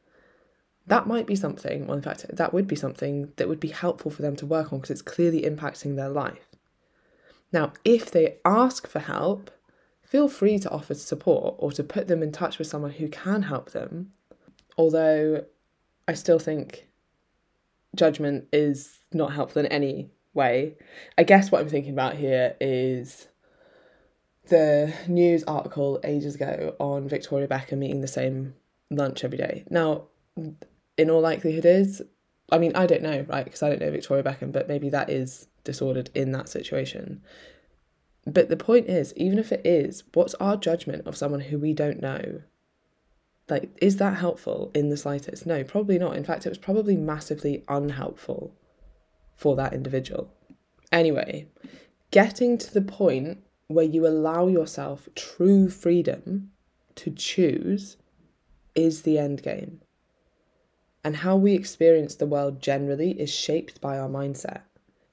That 0.86 1.08
might 1.08 1.26
be 1.26 1.36
something 1.38 1.88
well 1.88 1.96
in 1.96 2.04
fact 2.04 2.26
that 2.30 2.54
would 2.54 2.68
be 2.68 2.76
something 2.76 3.32
that 3.38 3.48
would 3.48 3.62
be 3.62 3.70
helpful 3.70 4.12
for 4.12 4.24
them 4.24 4.36
to 4.38 4.46
work 4.46 4.74
on 4.74 4.80
because 4.80 4.92
it's 4.92 5.02
clearly 5.02 5.44
impacting 5.44 5.96
their 5.96 6.10
life. 6.10 6.48
Now 7.54 7.72
if 7.86 8.12
they 8.12 8.36
ask 8.44 8.86
for 8.86 9.00
help 9.00 9.50
feel 10.02 10.28
free 10.28 10.60
to 10.60 10.70
offer 10.70 10.94
support 10.94 11.56
or 11.58 11.72
to 11.72 11.84
put 11.84 12.08
them 12.10 12.22
in 12.22 12.34
touch 12.34 12.58
with 12.58 12.68
someone 12.68 12.92
who 12.92 13.08
can 13.08 13.44
help 13.44 13.72
them 13.72 14.12
although 14.78 15.46
I 16.08 16.14
still 16.14 16.40
think 16.40 16.88
judgment 17.96 18.48
is 18.54 19.00
not 19.14 19.34
helpful 19.34 19.62
in 19.62 19.66
any 19.68 20.12
way. 20.34 20.78
I 21.18 21.24
guess 21.24 21.52
what 21.52 21.62
I'm 21.62 21.70
thinking 21.70 21.94
about 21.94 22.16
here 22.16 22.56
is 22.62 23.28
the 24.50 24.94
news 25.08 25.44
article 25.44 26.00
ages 26.04 26.36
ago 26.36 26.76
on 26.80 27.10
Victoria 27.10 27.48
Beckham 27.48 27.84
eating 27.84 28.02
the 28.02 28.08
same 28.08 28.56
lunch 28.90 29.24
every 29.24 29.38
day. 29.38 29.66
Now, 29.70 30.04
in 30.98 31.10
all 31.10 31.22
likelihood, 31.22 31.66
is 31.66 32.02
I 32.52 32.58
mean, 32.58 32.76
I 32.76 32.86
don't 32.86 33.02
know, 33.02 33.26
right? 33.28 33.44
Because 33.44 33.62
I 33.62 33.70
don't 33.70 33.82
know 33.82 33.92
Victoria 33.92 34.24
Beckham, 34.24 34.52
but 34.52 34.70
maybe 34.70 34.90
that 34.90 35.10
is 35.10 35.48
disordered 35.64 36.10
in 36.16 36.32
that 36.32 36.48
situation. 36.48 37.22
But 38.26 38.50
the 38.50 38.58
point 38.58 38.88
is, 38.88 39.14
even 39.16 39.40
if 39.40 39.52
it 39.52 39.66
is, 39.66 40.04
what's 40.14 40.34
our 40.36 40.56
judgment 40.58 41.08
of 41.08 41.18
someone 41.18 41.42
who 41.42 41.58
we 41.58 41.74
don't 41.74 42.02
know? 42.02 42.42
Like, 43.50 43.78
is 43.82 43.98
that 43.98 44.18
helpful 44.18 44.72
in 44.74 44.90
the 44.90 44.98
slightest? 44.98 45.46
No, 45.46 45.64
probably 45.64 45.98
not. 45.98 46.18
In 46.18 46.24
fact, 46.24 46.46
it 46.46 46.50
was 46.50 46.58
probably 46.58 46.98
massively 46.98 47.64
unhelpful 47.70 48.54
for 49.36 49.56
that 49.56 49.74
individual. 49.74 50.34
Anyway, 50.92 51.48
getting 52.12 52.58
to 52.58 52.74
the 52.74 52.82
point 52.82 53.40
where 53.68 53.86
you 53.86 54.06
allow 54.06 54.48
yourself 54.48 55.08
true 55.16 55.70
freedom 55.70 56.52
to 56.96 57.12
choose 57.12 57.98
is 58.76 59.02
the 59.02 59.18
end 59.18 59.44
game. 59.44 59.82
And 61.04 61.18
how 61.18 61.38
we 61.38 61.54
experience 61.54 62.16
the 62.16 62.26
world 62.26 62.62
generally 62.62 63.12
is 63.20 63.34
shaped 63.34 63.80
by 63.80 63.98
our 63.98 64.10
mindset, 64.10 64.62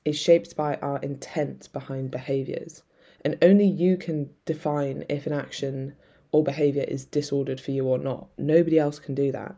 is 0.04 0.18
shaped 0.18 0.56
by 0.56 0.76
our 0.76 0.98
intent 0.98 1.68
behind 1.72 2.10
behaviors. 2.10 2.82
And 3.24 3.38
only 3.42 3.66
you 3.66 3.96
can 3.96 4.30
define 4.44 5.04
if 5.08 5.26
an 5.26 5.32
action 5.32 5.94
or 6.34 6.42
behavior 6.42 6.82
is 6.82 7.04
disordered 7.04 7.60
for 7.60 7.70
you 7.70 7.86
or 7.86 7.96
not. 7.96 8.26
Nobody 8.36 8.76
else 8.76 8.98
can 8.98 9.14
do 9.14 9.30
that. 9.30 9.54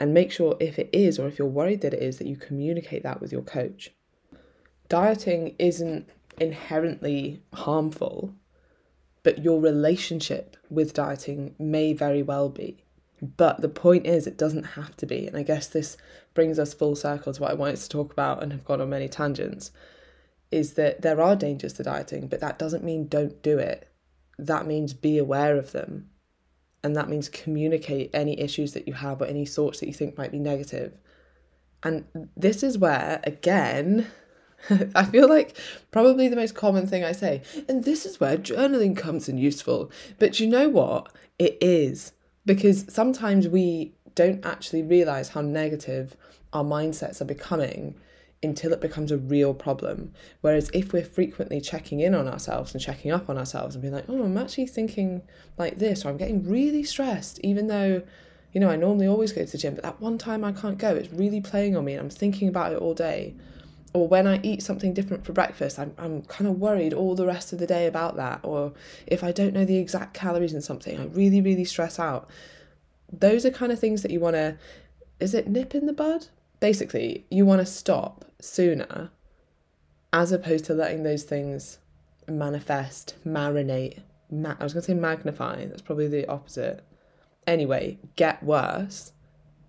And 0.00 0.12
make 0.12 0.32
sure 0.32 0.56
if 0.58 0.80
it 0.80 0.90
is, 0.92 1.16
or 1.16 1.28
if 1.28 1.38
you're 1.38 1.46
worried 1.46 1.80
that 1.82 1.94
it 1.94 2.02
is, 2.02 2.18
that 2.18 2.26
you 2.26 2.34
communicate 2.34 3.04
that 3.04 3.20
with 3.20 3.30
your 3.30 3.42
coach. 3.42 3.92
Dieting 4.88 5.54
isn't 5.60 6.10
inherently 6.40 7.40
harmful, 7.54 8.34
but 9.22 9.44
your 9.44 9.60
relationship 9.60 10.56
with 10.68 10.92
dieting 10.92 11.54
may 11.56 11.92
very 11.92 12.20
well 12.20 12.48
be. 12.48 12.82
But 13.22 13.60
the 13.60 13.68
point 13.68 14.08
is, 14.08 14.26
it 14.26 14.36
doesn't 14.36 14.74
have 14.74 14.96
to 14.96 15.06
be. 15.06 15.28
And 15.28 15.36
I 15.36 15.44
guess 15.44 15.68
this 15.68 15.96
brings 16.34 16.58
us 16.58 16.74
full 16.74 16.96
circle 16.96 17.32
to 17.32 17.40
what 17.40 17.52
I 17.52 17.54
wanted 17.54 17.76
to 17.76 17.88
talk 17.88 18.12
about 18.12 18.42
and 18.42 18.50
have 18.50 18.64
gone 18.64 18.80
on 18.80 18.90
many 18.90 19.08
tangents 19.08 19.70
is 20.50 20.72
that 20.74 21.02
there 21.02 21.20
are 21.20 21.36
dangers 21.36 21.74
to 21.74 21.84
dieting, 21.84 22.26
but 22.26 22.40
that 22.40 22.58
doesn't 22.58 22.82
mean 22.82 23.06
don't 23.06 23.40
do 23.40 23.56
it 23.58 23.88
that 24.38 24.66
means 24.66 24.92
be 24.92 25.18
aware 25.18 25.56
of 25.56 25.72
them. 25.72 26.10
And 26.82 26.94
that 26.94 27.08
means 27.08 27.28
communicate 27.28 28.10
any 28.12 28.38
issues 28.38 28.72
that 28.74 28.86
you 28.86 28.94
have 28.94 29.20
or 29.20 29.26
any 29.26 29.44
thoughts 29.44 29.80
that 29.80 29.86
you 29.86 29.92
think 29.92 30.16
might 30.16 30.30
be 30.30 30.38
negative. 30.38 30.98
And 31.82 32.04
this 32.36 32.62
is 32.62 32.78
where, 32.78 33.20
again, 33.24 34.06
I 34.94 35.04
feel 35.04 35.28
like 35.28 35.56
probably 35.90 36.28
the 36.28 36.36
most 36.36 36.54
common 36.54 36.86
thing 36.86 37.04
I 37.04 37.12
say, 37.12 37.42
and 37.68 37.84
this 37.84 38.06
is 38.06 38.20
where 38.20 38.36
journaling 38.36 38.96
comes 38.96 39.28
in 39.28 39.38
useful. 39.38 39.90
But 40.18 40.38
you 40.40 40.46
know 40.46 40.68
what? 40.68 41.12
It 41.38 41.58
is. 41.60 42.12
Because 42.44 42.92
sometimes 42.92 43.48
we 43.48 43.94
don't 44.14 44.44
actually 44.44 44.82
realize 44.82 45.30
how 45.30 45.40
negative 45.40 46.16
our 46.52 46.64
mindsets 46.64 47.20
are 47.20 47.26
becoming 47.26 47.96
until 48.42 48.72
it 48.72 48.80
becomes 48.80 49.10
a 49.10 49.18
real 49.18 49.54
problem. 49.54 50.12
Whereas 50.40 50.70
if 50.74 50.92
we're 50.92 51.04
frequently 51.04 51.60
checking 51.60 52.00
in 52.00 52.14
on 52.14 52.28
ourselves 52.28 52.74
and 52.74 52.82
checking 52.82 53.10
up 53.10 53.28
on 53.28 53.38
ourselves 53.38 53.74
and 53.74 53.82
being 53.82 53.94
like, 53.94 54.04
oh, 54.08 54.22
I'm 54.22 54.36
actually 54.36 54.66
thinking 54.66 55.22
like 55.58 55.78
this, 55.78 56.04
or 56.04 56.10
I'm 56.10 56.16
getting 56.16 56.48
really 56.48 56.84
stressed, 56.84 57.40
even 57.40 57.66
though, 57.66 58.02
you 58.52 58.60
know, 58.60 58.68
I 58.68 58.76
normally 58.76 59.06
always 59.06 59.32
go 59.32 59.44
to 59.44 59.50
the 59.50 59.58
gym, 59.58 59.74
but 59.74 59.84
that 59.84 60.00
one 60.00 60.18
time 60.18 60.44
I 60.44 60.52
can't 60.52 60.78
go, 60.78 60.94
it's 60.94 61.12
really 61.12 61.40
playing 61.40 61.76
on 61.76 61.84
me 61.84 61.94
and 61.94 62.00
I'm 62.00 62.10
thinking 62.10 62.48
about 62.48 62.72
it 62.72 62.78
all 62.78 62.94
day. 62.94 63.34
Or 63.94 64.06
when 64.06 64.26
I 64.26 64.40
eat 64.42 64.62
something 64.62 64.92
different 64.92 65.24
for 65.24 65.32
breakfast, 65.32 65.78
I'm, 65.78 65.94
I'm 65.96 66.20
kind 66.22 66.46
of 66.46 66.58
worried 66.58 66.92
all 66.92 67.14
the 67.14 67.24
rest 67.24 67.54
of 67.54 67.58
the 67.58 67.66
day 67.66 67.86
about 67.86 68.16
that. 68.16 68.40
Or 68.42 68.74
if 69.06 69.24
I 69.24 69.32
don't 69.32 69.54
know 69.54 69.64
the 69.64 69.78
exact 69.78 70.12
calories 70.12 70.52
in 70.52 70.60
something, 70.60 71.00
I 71.00 71.06
really, 71.06 71.40
really 71.40 71.64
stress 71.64 71.98
out. 71.98 72.28
Those 73.10 73.46
are 73.46 73.50
kind 73.50 73.72
of 73.72 73.78
things 73.78 74.02
that 74.02 74.10
you 74.10 74.20
want 74.20 74.36
to, 74.36 74.58
is 75.18 75.32
it 75.32 75.48
nip 75.48 75.74
in 75.74 75.86
the 75.86 75.94
bud? 75.94 76.26
Basically, 76.60 77.26
you 77.30 77.44
want 77.44 77.60
to 77.60 77.66
stop 77.66 78.24
sooner 78.40 79.10
as 80.12 80.32
opposed 80.32 80.64
to 80.66 80.74
letting 80.74 81.02
those 81.02 81.24
things 81.24 81.78
manifest, 82.28 83.16
marinate. 83.26 84.00
Ma- 84.30 84.56
I 84.58 84.64
was 84.64 84.72
going 84.72 84.82
to 84.82 84.86
say 84.86 84.94
magnify, 84.94 85.66
that's 85.66 85.82
probably 85.82 86.08
the 86.08 86.28
opposite. 86.28 86.84
Anyway, 87.46 87.98
get 88.16 88.42
worse 88.42 89.12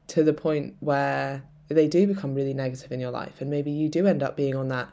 to 0.08 0.23
the 0.23 0.34
point 0.34 0.76
where 0.80 1.43
they 1.69 1.88
do 1.88 2.08
become 2.08 2.34
really 2.34 2.54
negative 2.54 2.91
in 2.91 3.00
your 3.00 3.12
life 3.12 3.41
and 3.41 3.50
maybe 3.50 3.71
you 3.71 3.89
do 3.89 4.08
end 4.08 4.23
up 4.23 4.38
being 4.38 4.56
on 4.56 4.69
that 4.69 4.89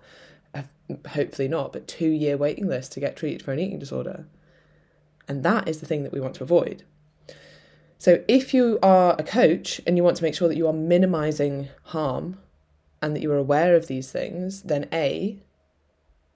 uh, 0.54 0.62
hopefully 1.10 1.48
not 1.48 1.72
but 1.72 1.86
2 1.86 2.08
year 2.08 2.36
waiting 2.36 2.66
list 2.66 2.92
to 2.92 3.00
get 3.00 3.16
treated 3.16 3.42
for 3.42 3.52
an 3.52 3.60
eating 3.60 3.78
disorder 3.78 4.26
and 5.28 5.42
that 5.44 5.68
is 5.68 5.80
the 5.80 5.86
thing 5.86 6.02
that 6.02 6.12
we 6.12 6.20
want 6.20 6.34
to 6.34 6.42
avoid 6.42 6.82
so 8.04 8.22
if 8.28 8.52
you 8.52 8.78
are 8.82 9.16
a 9.18 9.22
coach 9.22 9.80
and 9.86 9.96
you 9.96 10.04
want 10.04 10.16
to 10.18 10.22
make 10.22 10.34
sure 10.34 10.48
that 10.48 10.56
you 10.56 10.66
are 10.66 10.72
minimizing 10.72 11.68
harm 11.84 12.38
and 13.00 13.14
that 13.14 13.22
you 13.22 13.32
are 13.32 13.38
aware 13.38 13.74
of 13.76 13.86
these 13.86 14.10
things 14.12 14.62
then 14.62 14.86
a 14.92 15.38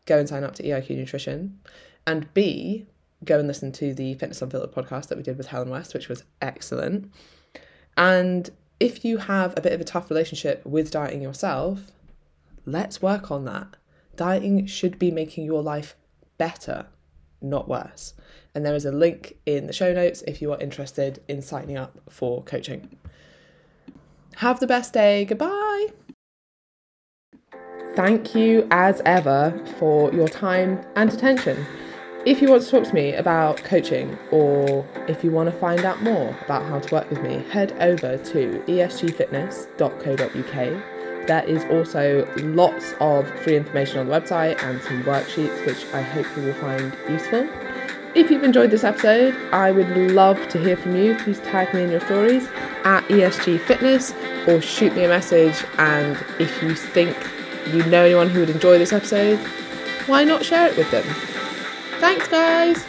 go 0.07 0.19
and 0.19 0.29
sign 0.29 0.45
up 0.45 0.55
to 0.55 0.63
EIQ 0.63 0.97
Nutrition 0.97 1.59
and 2.07 2.33
b 2.33 2.87
go 3.25 3.39
and 3.39 3.49
listen 3.49 3.73
to 3.73 3.93
the 3.93 4.15
Fitness 4.15 4.41
Unfiltered 4.41 4.73
podcast 4.73 5.09
that 5.09 5.19
we 5.19 5.25
did 5.25 5.37
with 5.37 5.49
Helen 5.49 5.71
West 5.71 5.93
which 5.95 6.09
was 6.09 6.25
excellent 6.41 7.13
and 7.97 8.51
if 8.81 9.05
you 9.05 9.19
have 9.19 9.55
a 9.57 9.61
bit 9.61 9.73
of 9.73 9.81
a 9.81 9.85
tough 9.85 10.09
relationship 10.09 10.65
with 10.65 10.91
dieting 10.91 11.21
yourself, 11.21 11.91
let's 12.65 13.03
work 13.03 13.31
on 13.31 13.45
that. 13.45 13.77
Dieting 14.15 14.67
should 14.67 14.99
be 14.99 15.11
making 15.11 15.45
your 15.45 15.63
life 15.63 15.97
better, 16.39 16.87
not 17.43 17.69
worse. 17.69 18.15
And 18.59 18.67
there 18.67 18.75
is 18.75 18.85
a 18.85 18.91
link 18.91 19.39
in 19.47 19.69
the 19.69 19.73
show 19.73 19.93
notes 19.93 20.25
if 20.27 20.43
you 20.43 20.51
are 20.51 20.59
interested 20.59 21.23
in 21.29 21.43
signing 21.43 21.77
up 21.77 21.97
for 22.09 22.43
coaching. 22.43 22.99
Have 24.39 24.59
the 24.59 24.67
best 24.67 24.93
day. 24.93 25.25
Goodbye. 25.25 25.87
Thank 27.95 28.35
you, 28.35 28.67
as 28.73 29.01
ever, 29.05 29.65
for 29.79 30.13
your 30.13 30.27
time 30.27 30.85
and 30.97 31.13
attention. 31.13 31.65
If 32.27 32.43
you 32.43 32.51
want 32.51 32.65
to 32.65 32.69
talk 32.69 32.83
to 32.83 32.93
me 32.93 33.15
about 33.15 33.59
coaching 33.59 34.19
or 34.33 34.85
if 35.07 35.23
you 35.23 35.31
want 35.31 35.49
to 35.53 35.57
find 35.57 35.85
out 35.85 36.03
more 36.03 36.37
about 36.45 36.65
how 36.65 36.81
to 36.81 36.93
work 36.93 37.09
with 37.11 37.23
me, 37.23 37.45
head 37.51 37.81
over 37.81 38.19
to 38.19 38.65
esgfitness.co.uk. 38.67 40.83
There 41.29 41.45
is 41.45 41.65
also 41.67 42.29
lots 42.39 42.93
of 42.99 43.31
free 43.43 43.55
information 43.55 44.01
on 44.01 44.09
the 44.09 44.21
website 44.21 44.61
and 44.65 44.83
some 44.83 45.05
worksheets 45.05 45.65
which 45.65 45.87
I 45.95 46.03
hope 46.03 46.27
you 46.37 46.43
will 46.43 46.55
find 46.55 46.93
useful. 47.09 47.49
If 48.15 48.31
you've 48.31 48.43
enjoyed 48.43 48.71
this 48.71 48.85
episode, 48.85 49.35
I 49.53 49.71
would 49.71 49.89
love 50.13 50.49
to 50.49 50.59
hear 50.59 50.77
from 50.77 50.97
you. 50.97 51.15
Please 51.17 51.41
tag 51.41 51.73
me 51.75 51.83
in 51.83 51.91
your 51.91 52.01
stories 52.01 52.49
at 52.85 53.05
ESG 53.05 53.61
Fitness 53.61 54.15
or 54.47 54.63
shoot 54.63 54.95
me 54.95 55.05
a 55.05 55.09
message. 55.09 55.65
And 55.77 56.17
if 56.39 56.63
you 56.63 56.75
think 56.75 57.17
you 57.67 57.85
know 57.85 58.05
anyone 58.05 58.31
who 58.31 58.41
would 58.41 58.51
enjoy 58.51 58.79
this 58.79 58.93
episode, 58.93 59.39
why 60.07 60.25
not 60.25 60.45
share 60.45 60.69
it 60.69 60.77
with 60.77 60.91
them? 60.91 61.05
Thanks, 62.01 62.27
guys. 62.29 62.85